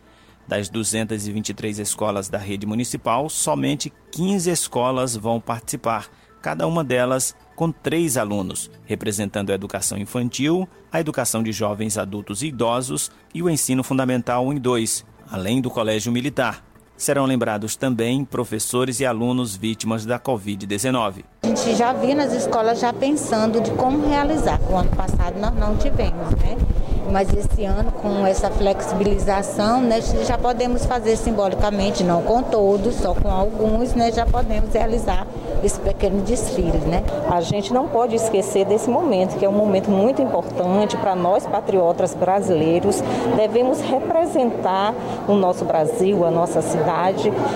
[0.47, 6.09] Das 223 escolas da rede municipal, somente 15 escolas vão participar,
[6.41, 12.43] cada uma delas com três alunos, representando a educação infantil, a educação de jovens, adultos
[12.43, 16.68] e idosos e o ensino fundamental 1 e 2, além do colégio militar.
[16.99, 21.25] Serão lembrados também professores e alunos vítimas da Covid-19.
[21.45, 24.61] A gente já viu nas escolas já pensando de como realizar.
[24.69, 26.59] O ano passado nós não tivemos, né?
[27.09, 33.15] Mas esse ano, com essa flexibilização, né, já podemos fazer simbolicamente, não com todos, só
[33.15, 35.27] com alguns, né, já podemos realizar
[35.65, 37.03] esse pequeno desfile, né?
[37.31, 41.47] A gente não pode esquecer desse momento, que é um momento muito importante para nós
[41.47, 43.03] patriotas brasileiros.
[43.37, 44.95] Devemos representar
[45.27, 46.88] o nosso Brasil, a nossa cidade,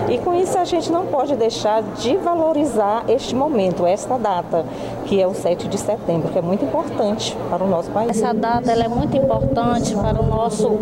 [0.09, 4.65] e com isso a gente não pode deixar de valorizar este momento, esta data,
[5.07, 8.11] que é o 7 de setembro, que é muito importante para o nosso país.
[8.11, 10.79] Essa data é muito importante para o nosso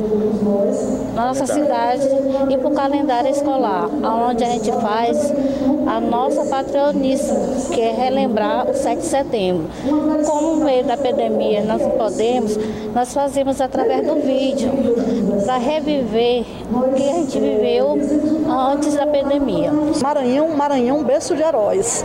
[1.14, 2.08] nossa cidade
[2.48, 3.88] e para o calendário escolar,
[4.28, 5.32] onde a gente faz
[5.90, 7.36] a nossa patrionismo,
[7.74, 9.68] que é relembrar o 7 de setembro.
[10.24, 12.56] Como no meio da pandemia nós não podemos,
[12.94, 14.70] nós fazemos através do vídeo,
[15.44, 17.98] para reviver o que a gente viveu
[18.72, 19.72] antes da pandemia.
[20.00, 22.04] Maranhão, Maranhão, berço de heróis.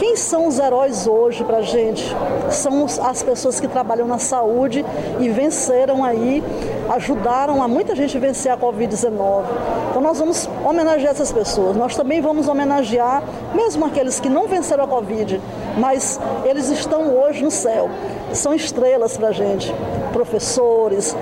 [0.00, 2.02] Quem são os heróis hoje para a gente?
[2.50, 4.82] São as pessoas que trabalham na saúde
[5.20, 6.42] e venceram aí,
[6.88, 9.44] ajudaram a muita gente vencer a Covid-19.
[9.90, 11.76] Então nós vamos homenagear essas pessoas.
[11.76, 13.22] Nós também vamos homenagear,
[13.54, 15.38] mesmo aqueles que não venceram a Covid,
[15.76, 17.90] mas eles estão hoje no céu.
[18.32, 19.70] São estrelas para a gente.
[20.14, 21.14] Professores,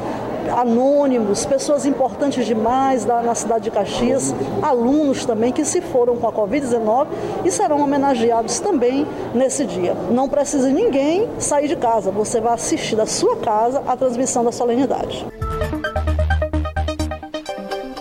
[0.49, 6.27] anônimos, pessoas importantes demais da, na cidade de Caxias, alunos também que se foram com
[6.27, 7.07] a Covid-19
[7.45, 9.95] e serão homenageados também nesse dia.
[10.11, 14.53] Não precisa ninguém sair de casa, você vai assistir da sua casa a transmissão da
[14.53, 15.27] solenidade.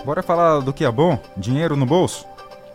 [0.04, 1.18] Bora falar do que é bom?
[1.36, 2.26] Dinheiro no bolso?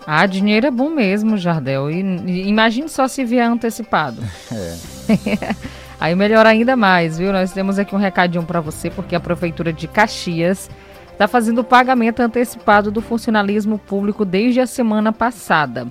[0.06, 1.90] Ah, dinheiro é bom mesmo, Jardel.
[1.90, 2.00] E,
[2.48, 4.22] imagine só se vier antecipado.
[4.52, 5.74] É.
[6.04, 7.32] Aí melhor ainda mais, viu?
[7.32, 10.70] Nós temos aqui um recadinho para você, porque a Prefeitura de Caxias
[11.10, 15.88] está fazendo o pagamento antecipado do funcionalismo público desde a semana passada.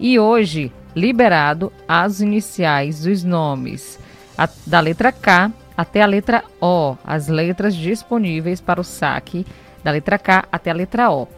[0.00, 4.00] E hoje, liberado as iniciais dos nomes
[4.36, 9.46] a, da letra K até a letra O, as letras disponíveis para o saque
[9.84, 11.28] da letra K até a letra O.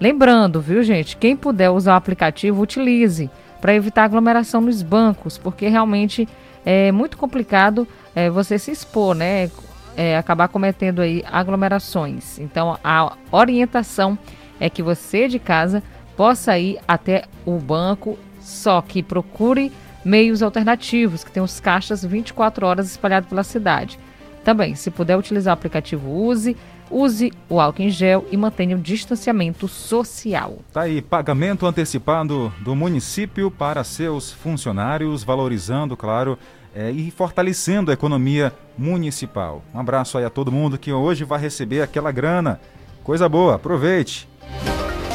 [0.00, 3.30] Lembrando, viu, gente, quem puder usar o aplicativo, utilize
[3.64, 6.28] para evitar aglomeração nos bancos, porque realmente
[6.66, 9.50] é muito complicado é, você se expor, né?
[9.96, 12.38] É, acabar cometendo aí aglomerações.
[12.38, 14.18] Então a orientação
[14.60, 15.82] é que você de casa
[16.14, 19.72] possa ir até o banco, só que procure
[20.04, 23.98] meios alternativos, que tem os caixas 24 horas espalhados pela cidade.
[24.44, 26.54] Também, se puder utilizar o aplicativo Use,
[26.90, 30.58] use o álcool em gel e mantenha o distanciamento social.
[30.72, 36.38] Tá aí, pagamento antecipado do município para seus funcionários, valorizando, claro,
[36.74, 39.62] é, e fortalecendo a economia municipal.
[39.72, 42.60] Um abraço aí a todo mundo que hoje vai receber aquela grana.
[43.02, 44.28] Coisa boa, aproveite.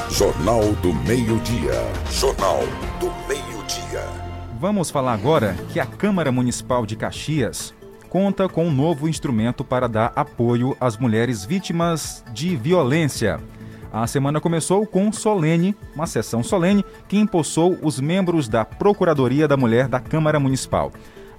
[0.10, 1.74] Jornal do Meio-Dia.
[2.12, 2.62] Jornal
[3.00, 4.04] do Meio-Dia.
[4.60, 7.74] Vamos falar agora que a Câmara Municipal de Caxias
[8.10, 13.40] conta com um novo instrumento para dar apoio às mulheres vítimas de violência.
[13.92, 19.58] A semana começou com solene, uma sessão solene, que impulsou os membros da Procuradoria da
[19.58, 20.92] Mulher da Câmara Municipal.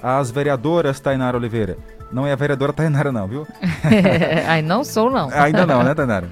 [0.03, 1.77] As vereadoras Tainara Oliveira.
[2.11, 3.47] Não é a vereadora Tainara, não, viu?
[4.49, 5.29] Ai, não sou, não.
[5.35, 6.29] Ainda não, né, Tainara?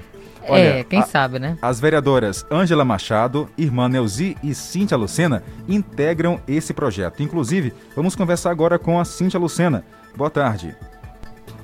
[0.47, 1.57] Olha, é, quem a, sabe, né?
[1.61, 7.21] As vereadoras Ângela Machado, irmã Neuzi e Cíntia Lucena integram esse projeto.
[7.21, 9.85] Inclusive, vamos conversar agora com a Cíntia Lucena.
[10.15, 10.75] Boa tarde.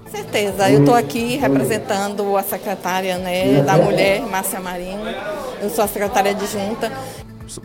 [0.04, 5.04] Com certeza, eu estou aqui representando a secretária né, da Mulher, Márcia Marinho.
[5.62, 6.92] Eu sou a secretária adjunta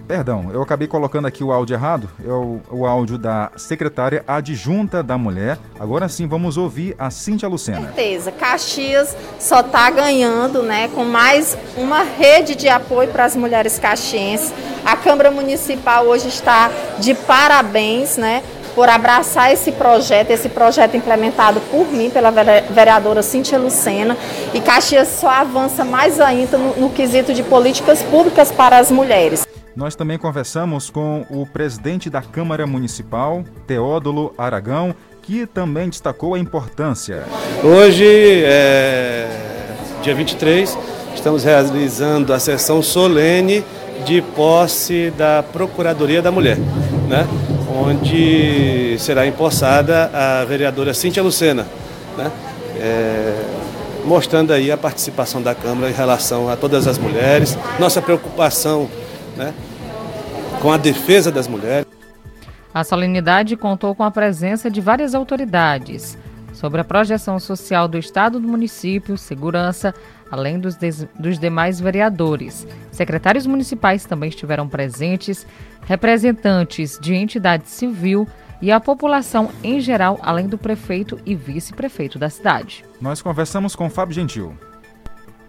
[0.07, 2.09] Perdão, eu acabei colocando aqui o áudio errado.
[2.25, 5.59] É o, o áudio da secretária adjunta da mulher.
[5.79, 7.79] Agora sim, vamos ouvir a Cíntia Lucena.
[7.79, 8.33] Com certeza.
[8.33, 14.53] Caxias só está ganhando né, com mais uma rede de apoio para as mulheres caxienses.
[14.85, 18.43] A Câmara Municipal hoje está de parabéns, né?
[18.75, 24.17] Por abraçar esse projeto, esse projeto implementado por mim, pela vereadora Cíntia Lucena.
[24.55, 29.47] E Caxias só avança mais ainda no, no quesito de políticas públicas para as mulheres.
[29.75, 36.39] Nós também conversamos com o presidente da Câmara Municipal, Teódulo Aragão, que também destacou a
[36.39, 37.25] importância.
[37.63, 39.29] Hoje, é,
[40.03, 40.77] dia 23,
[41.15, 43.65] estamos realizando a sessão solene
[44.05, 46.57] de posse da Procuradoria da Mulher,
[47.09, 47.27] né?
[47.81, 51.67] Onde será empossada a vereadora Cíntia Lucena,
[52.17, 52.31] né?
[52.77, 53.45] É,
[54.05, 58.89] mostrando aí a participação da Câmara em relação a todas as mulheres, nossa preocupação
[59.37, 59.55] né,
[60.61, 61.87] com a defesa das mulheres.
[62.73, 66.17] A solenidade contou com a presença de várias autoridades
[66.53, 69.95] sobre a projeção social do Estado do município, segurança,
[70.31, 70.77] além dos,
[71.19, 72.67] dos demais vereadores.
[72.91, 75.47] Secretários municipais também estiveram presentes,
[75.87, 78.27] representantes de entidade civil
[78.63, 82.85] e a população em geral, além do prefeito e vice-prefeito da cidade.
[83.01, 84.55] Nós conversamos com Fábio Gentil.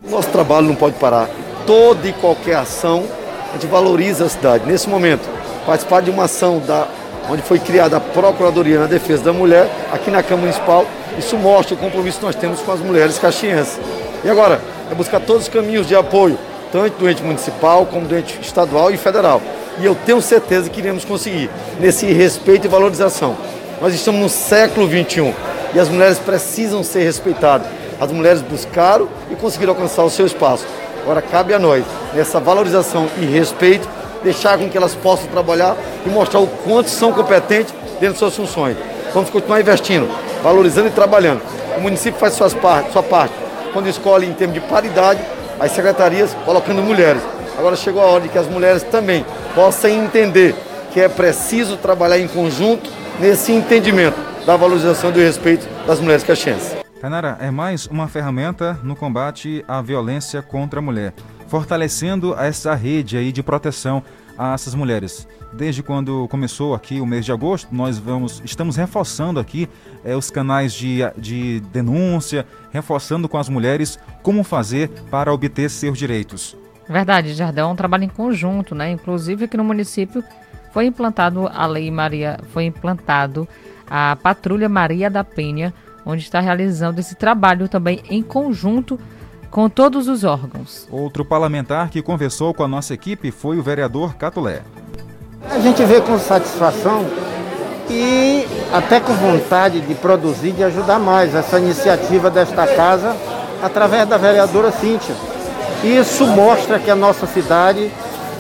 [0.10, 1.30] Nosso trabalho não pode parar.
[1.68, 3.06] Toda e qualquer ação
[3.50, 4.66] a gente valoriza a cidade.
[4.66, 5.30] Nesse momento,
[5.66, 6.88] participar de uma ação da,
[7.30, 10.86] onde foi criada a Procuradoria na Defesa da Mulher, aqui na Câmara Municipal,
[11.20, 13.80] isso mostra o compromisso que nós temos com as mulheres caxienses.
[14.24, 14.62] E agora,
[14.92, 16.38] é buscar todos os caminhos de apoio,
[16.72, 19.42] tanto do ente municipal como do ente estadual e federal.
[19.80, 21.50] E eu tenho certeza que iremos conseguir,
[21.80, 23.36] nesse respeito e valorização.
[23.82, 25.34] Nós estamos no século XXI
[25.74, 27.68] e as mulheres precisam ser respeitadas.
[28.00, 30.68] As mulheres buscaram e conseguiram alcançar o seu espaço.
[31.02, 33.88] Agora cabe a nós, nessa valorização e respeito,
[34.24, 38.36] deixar com que elas possam trabalhar e mostrar o quanto são competentes dentro de suas
[38.36, 38.78] funções.
[39.16, 40.08] Vamos continuar investindo,
[40.44, 41.42] valorizando e trabalhando.
[41.76, 43.34] O município faz sua parte
[43.72, 45.22] quando escolhe em termos de paridade
[45.60, 47.22] as secretarias colocando mulheres.
[47.58, 50.56] Agora chegou a hora de que as mulheres também possam entender
[50.92, 56.24] que é preciso trabalhar em conjunto nesse entendimento da valorização e do respeito das mulheres
[56.24, 56.76] caxienses.
[57.00, 61.14] Tainara, é mais uma ferramenta no combate à violência contra a mulher,
[61.48, 64.04] fortalecendo essa rede aí de proteção
[64.38, 65.28] a essas mulheres.
[65.54, 69.68] Desde quando começou aqui o mês de agosto, nós vamos, estamos reforçando aqui
[70.04, 75.98] é, os canais de, de denúncia, reforçando com as mulheres como fazer para obter seus
[75.98, 76.56] direitos.
[76.88, 78.92] Verdade, Jardel, é um trabalho em conjunto, né?
[78.92, 80.24] Inclusive aqui no município
[80.72, 83.48] foi implantado a Lei Maria, foi implantado
[83.90, 85.74] a Patrulha Maria da Penha,
[86.06, 88.98] onde está realizando esse trabalho também em conjunto
[89.50, 90.88] com todos os órgãos.
[90.90, 94.62] Outro parlamentar que conversou com a nossa equipe foi o vereador Catulé.
[95.50, 97.06] A gente vê com satisfação
[97.90, 103.16] e até com vontade de produzir, de ajudar mais essa iniciativa desta casa
[103.62, 105.16] através da vereadora Cíntia.
[105.84, 107.92] Isso mostra que a nossa cidade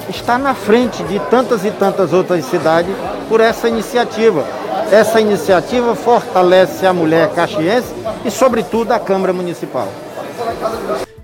[0.09, 2.95] está na frente de tantas e tantas outras cidades
[3.27, 4.43] por essa iniciativa.
[4.91, 7.93] Essa iniciativa fortalece a mulher caxiense
[8.23, 9.87] e, sobretudo, a Câmara Municipal.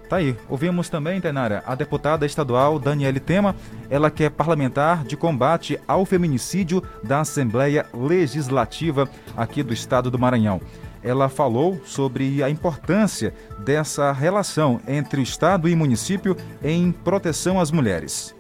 [0.10, 0.38] Tá aí.
[0.48, 3.54] Ouvimos também, Tenara, a deputada estadual Daniele Tema,
[3.90, 10.18] ela que é parlamentar de combate ao feminicídio da Assembleia Legislativa aqui do estado do
[10.18, 10.62] Maranhão.
[11.04, 17.70] Ela falou sobre a importância dessa relação entre o Estado e município em proteção às
[17.70, 18.37] mulheres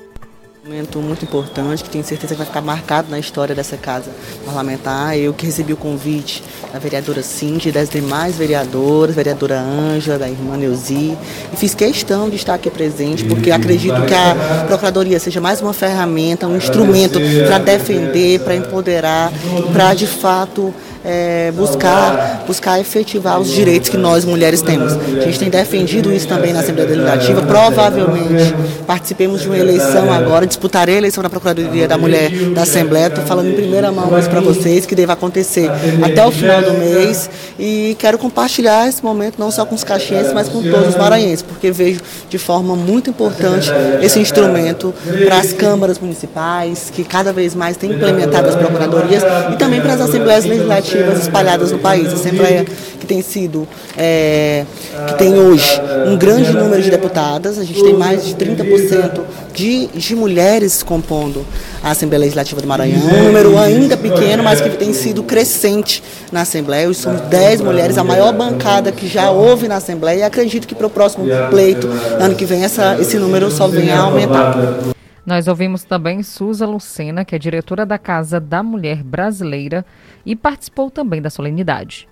[0.68, 4.12] momento muito importante que tenho certeza que vai ficar marcado na história dessa casa
[4.44, 5.18] parlamentar.
[5.18, 6.44] Eu que recebi o convite
[6.74, 11.18] da vereadora Cindy, das demais vereadoras, vereadora Ângela, da irmã Neuzi,
[11.54, 15.72] e fiz questão de estar aqui presente, porque acredito que a Procuradoria seja mais uma
[15.72, 19.32] ferramenta, um instrumento para defender, para empoderar,
[19.72, 20.74] para de fato
[21.08, 24.92] é, buscar, buscar efetivar os direitos que nós mulheres temos.
[24.92, 27.42] A gente tem defendido isso também na Assembleia Legislativa.
[27.44, 28.54] Provavelmente
[28.86, 33.08] participemos de uma eleição agora, disputarei a eleição da Procuradoria da Mulher da Assembleia.
[33.08, 35.70] Estou falando em primeira mão isso para vocês, que deve acontecer
[36.04, 37.30] até o final do mês.
[37.58, 41.42] E quero compartilhar esse momento não só com os caxienses, mas com todos os maranhenses,
[41.42, 44.94] porque vejo de forma muito importante esse instrumento
[45.26, 49.94] para as câmaras municipais, que cada vez mais têm implementado as procuradorias, e também para
[49.94, 52.10] as assembleias legislativas espalhadas no país.
[52.10, 52.66] A Assembleia
[53.00, 53.68] que tem sido,
[53.98, 54.66] é,
[55.08, 59.22] que tem hoje um grande número de deputadas, a gente tem mais de 30%
[59.54, 61.46] de, de mulheres compondo
[61.84, 66.42] a Assembleia Legislativa do Maranhão, um número ainda pequeno, mas que tem sido crescente na
[66.42, 66.90] Assembleia.
[66.90, 70.76] Hoje somos 10 mulheres, a maior bancada que já houve na Assembleia, e acredito que
[70.76, 71.88] para o próximo pleito,
[72.20, 74.97] ano que vem, essa, esse número só venha a aumentar.
[75.28, 79.86] Nós ouvimos também Suza Lucena, que é diretora da Casa da Mulher Brasileira
[80.26, 82.08] e participou também da solenidade.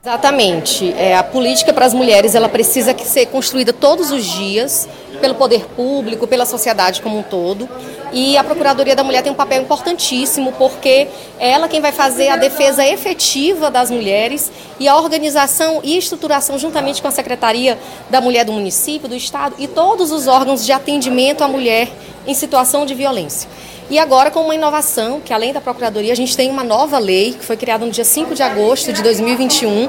[0.00, 0.92] Exatamente.
[0.92, 4.88] É, a política para as mulheres ela precisa ser construída todos os dias
[5.20, 7.68] pelo poder público, pela sociedade como um todo.
[8.12, 11.08] E a Procuradoria da Mulher tem um papel importantíssimo porque
[11.38, 16.58] é ela quem vai fazer a defesa efetiva das mulheres e a organização e estruturação
[16.58, 20.72] juntamente com a Secretaria da Mulher do município, do estado e todos os órgãos de
[20.72, 21.90] atendimento à mulher
[22.26, 23.48] em situação de violência.
[23.88, 27.34] E agora com uma inovação, que além da Procuradoria, a gente tem uma nova lei,
[27.34, 29.88] que foi criada no dia 5 de agosto de 2021,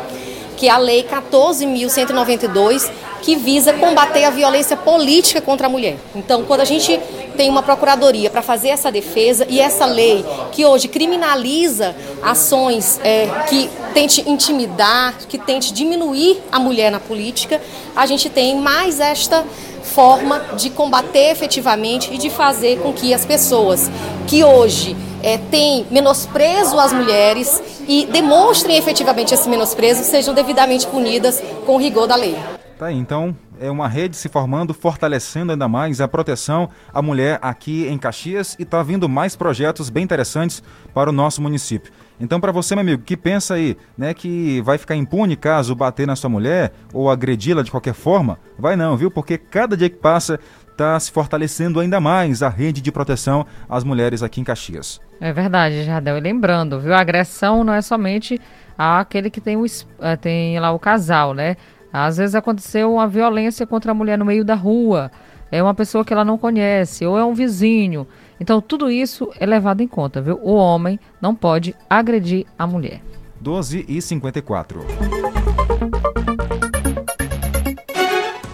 [0.58, 2.90] que é a Lei 14.192,
[3.22, 5.98] que visa combater a violência política contra a mulher.
[6.16, 7.00] Então, quando a gente
[7.38, 13.28] tem uma procuradoria para fazer essa defesa e essa lei que hoje criminaliza ações é,
[13.48, 17.62] que tente intimidar, que tente diminuir a mulher na política,
[17.96, 19.46] a gente tem mais esta
[19.84, 23.90] forma de combater efetivamente e de fazer com que as pessoas
[24.26, 31.42] que hoje é, têm menosprezo às mulheres e demonstrem efetivamente esse menosprezo sejam devidamente punidas
[31.66, 32.38] com o rigor da lei.
[32.78, 37.40] Tá aí, então é uma rede se formando, fortalecendo ainda mais a proteção à mulher
[37.42, 40.62] aqui em Caxias e está vindo mais projetos bem interessantes
[40.94, 41.92] para o nosso município.
[42.20, 46.08] Então, para você, meu amigo, que pensa aí, né, que vai ficar impune caso bater
[46.08, 49.12] na sua mulher ou agredi-la de qualquer forma, vai não, viu?
[49.12, 50.40] Porque cada dia que passa
[50.78, 55.02] está se fortalecendo ainda mais a rede de proteção às mulheres aqui em Caxias.
[55.20, 56.18] É verdade, Jardel.
[56.18, 56.94] E lembrando, viu?
[56.94, 58.40] A agressão não é somente
[58.78, 61.58] aquele que tem, o, eh, tem lá o casal, né?
[61.92, 65.12] Às vezes aconteceu uma violência contra a mulher no meio da rua,
[65.52, 68.06] é uma pessoa que ela não conhece, ou é um vizinho.
[68.40, 70.40] Então, tudo isso é levado em conta, viu?
[70.44, 73.02] O homem não pode agredir a mulher.
[73.42, 75.27] 12 e 54.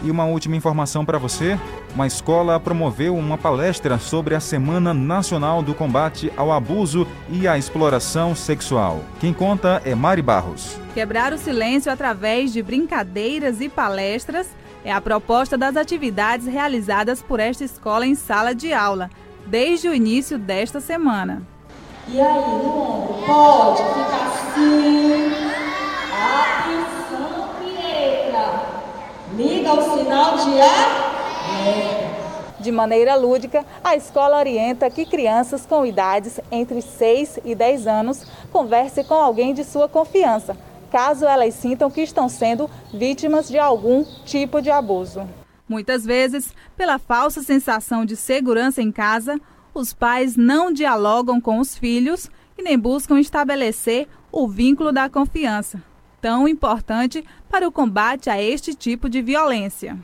[0.04, 1.58] E uma última informação para você:
[1.96, 7.58] uma escola promoveu uma palestra sobre a Semana Nacional do Combate ao Abuso e à
[7.58, 9.02] Exploração Sexual.
[9.20, 10.78] Quem conta é Mari Barros.
[10.94, 14.48] Quebrar o silêncio através de brincadeiras e palestras
[14.84, 19.10] é a proposta das atividades realizadas por esta escola em sala de aula
[19.46, 21.42] desde o início desta semana.
[22.08, 25.32] E aí, Luan, pode ficar assim.
[26.12, 27.03] Atenção.
[29.36, 31.14] Liga o sinal de alerta.
[32.60, 38.28] De maneira lúdica, a escola orienta que crianças com idades entre 6 e 10 anos
[38.52, 40.56] conversem com alguém de sua confiança,
[40.92, 45.28] caso elas sintam que estão sendo vítimas de algum tipo de abuso.
[45.68, 49.42] Muitas vezes, pela falsa sensação de segurança em casa,
[49.74, 55.82] os pais não dialogam com os filhos e nem buscam estabelecer o vínculo da confiança,
[56.24, 59.98] tão importante para o combate a este tipo de violência.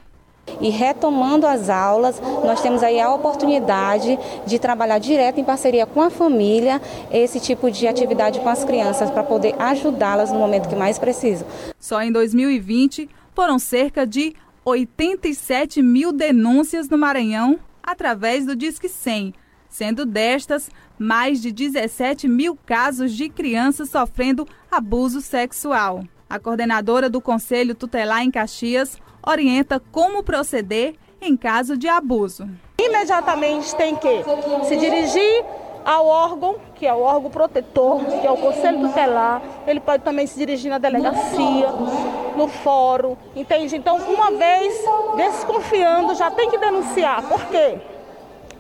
[0.60, 6.02] E retomando as aulas, nós temos aí a oportunidade de trabalhar direto em parceria com
[6.02, 10.76] a família esse tipo de atividade com as crianças para poder ajudá-las no momento que
[10.76, 11.48] mais precisam.
[11.80, 19.34] Só em 2020 foram cerca de 87 mil denúncias no Maranhão através do Disque 100,
[19.70, 26.04] sendo destas mais de 17 mil casos de crianças sofrendo abuso sexual.
[26.30, 32.48] A coordenadora do Conselho Tutelar em Caxias, orienta como proceder em caso de abuso.
[32.78, 34.24] Imediatamente tem que
[34.66, 35.46] se dirigir
[35.86, 39.42] ao órgão, que é o órgão protetor, que é o Conselho Tutelar.
[39.66, 41.70] Ele pode também se dirigir na delegacia,
[42.38, 43.76] no fórum, entende?
[43.76, 44.74] Então, uma vez
[45.16, 47.28] desconfiando, já tem que denunciar.
[47.28, 47.80] Por quê?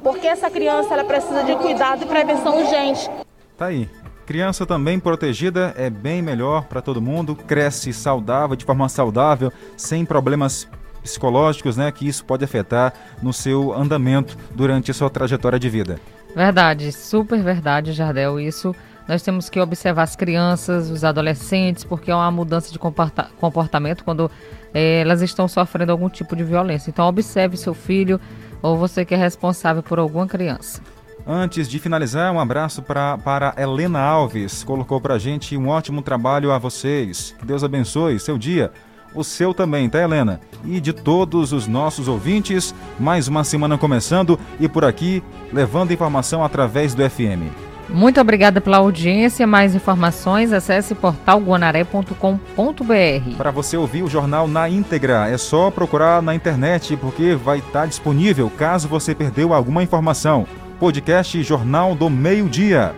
[0.03, 3.09] Porque essa criança ela precisa de cuidado e prevenção urgente.
[3.57, 3.89] Tá aí.
[4.25, 10.05] Criança também protegida é bem melhor para todo mundo, cresce saudável, de forma saudável, sem
[10.05, 10.67] problemas
[11.01, 12.93] psicológicos, né, que isso pode afetar
[13.23, 15.99] no seu andamento durante a sua trajetória de vida.
[16.35, 18.39] Verdade, super verdade, Jardel.
[18.39, 18.75] Isso
[19.07, 24.29] nós temos que observar as crianças, os adolescentes, porque é uma mudança de comportamento quando
[24.71, 26.91] é, elas estão sofrendo algum tipo de violência.
[26.91, 28.21] Então observe seu filho
[28.61, 30.81] ou você que é responsável por alguma criança.
[31.27, 34.63] Antes de finalizar, um abraço pra, para Helena Alves.
[34.63, 37.35] Colocou pra gente um ótimo trabalho a vocês.
[37.37, 38.71] Que Deus abençoe seu dia.
[39.13, 40.39] O seu também, tá, Helena?
[40.63, 46.43] E de todos os nossos ouvintes, mais uma semana começando e por aqui levando informação
[46.43, 47.68] através do FM.
[47.89, 49.45] Muito obrigada pela audiência.
[49.47, 53.35] Mais informações, acesse portalguanaré.com.br.
[53.37, 57.87] Para você ouvir o jornal na íntegra, é só procurar na internet porque vai estar
[57.87, 60.45] disponível caso você perdeu alguma informação
[60.79, 62.95] podcast Jornal do Meio Dia.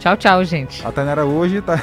[0.00, 0.84] Tchau, tchau, gente.
[0.84, 1.80] A Tainara hoje tá.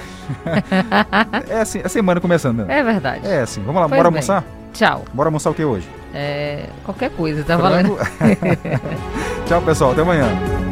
[1.49, 2.65] é assim, a semana começando.
[2.65, 2.79] Né?
[2.79, 3.25] É verdade.
[3.25, 3.61] É assim.
[3.61, 4.17] Vamos lá, pois bora bem.
[4.17, 4.43] almoçar?
[4.73, 5.05] Tchau.
[5.13, 5.87] Bora almoçar o que hoje?
[6.13, 6.65] É.
[6.83, 7.97] qualquer coisa, tá valendo?
[9.47, 9.91] tchau, pessoal.
[9.91, 10.68] Até amanhã.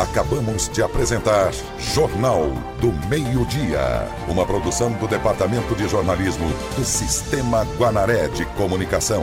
[0.00, 2.48] Acabamos de apresentar Jornal
[2.80, 9.22] do Meio-Dia, uma produção do Departamento de Jornalismo do Sistema Guanaré de Comunicação.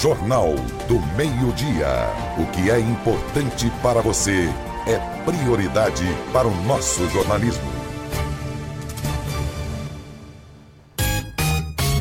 [0.00, 0.54] Jornal
[0.88, 2.08] do Meio-Dia.
[2.38, 4.48] O que é importante para você
[4.86, 4.96] é
[5.26, 7.70] prioridade para o nosso jornalismo.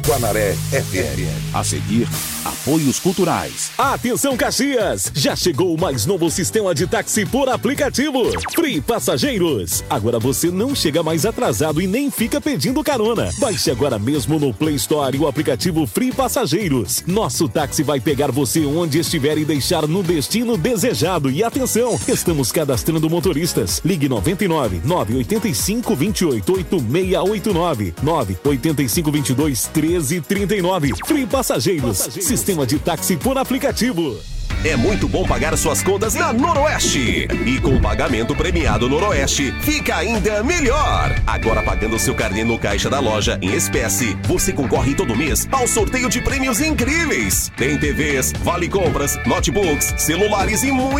[0.07, 1.53] Guanaré FM.
[1.53, 2.07] A seguir,
[2.45, 3.71] apoios culturais.
[3.77, 5.11] Atenção Caxias!
[5.13, 8.21] Já chegou o mais novo sistema de táxi por aplicativo.
[8.53, 9.83] Free Passageiros.
[9.89, 13.29] Agora você não chega mais atrasado e nem fica pedindo carona.
[13.39, 17.03] Baixe agora mesmo no Play Store o aplicativo Free Passageiros.
[17.07, 21.31] Nosso táxi vai pegar você onde estiver e deixar no destino desejado.
[21.31, 23.81] E atenção, estamos cadastrando motoristas.
[23.83, 30.93] Ligue 99 985 28 8689 985 22 13 1339.
[31.05, 31.97] Free Passageiros.
[31.97, 32.34] Passageiros.
[32.35, 34.19] Sistema de táxi por aplicativo.
[34.65, 37.27] É muito bom pagar suas contas na Noroeste.
[37.45, 41.15] E com o pagamento premiado Noroeste, fica ainda melhor.
[41.25, 45.67] Agora pagando seu carnê no caixa da loja em espécie, você concorre todo mês ao
[45.67, 47.51] sorteio de prêmios incríveis.
[47.55, 50.93] Tem TVs, vale compras, notebooks, celulares e muito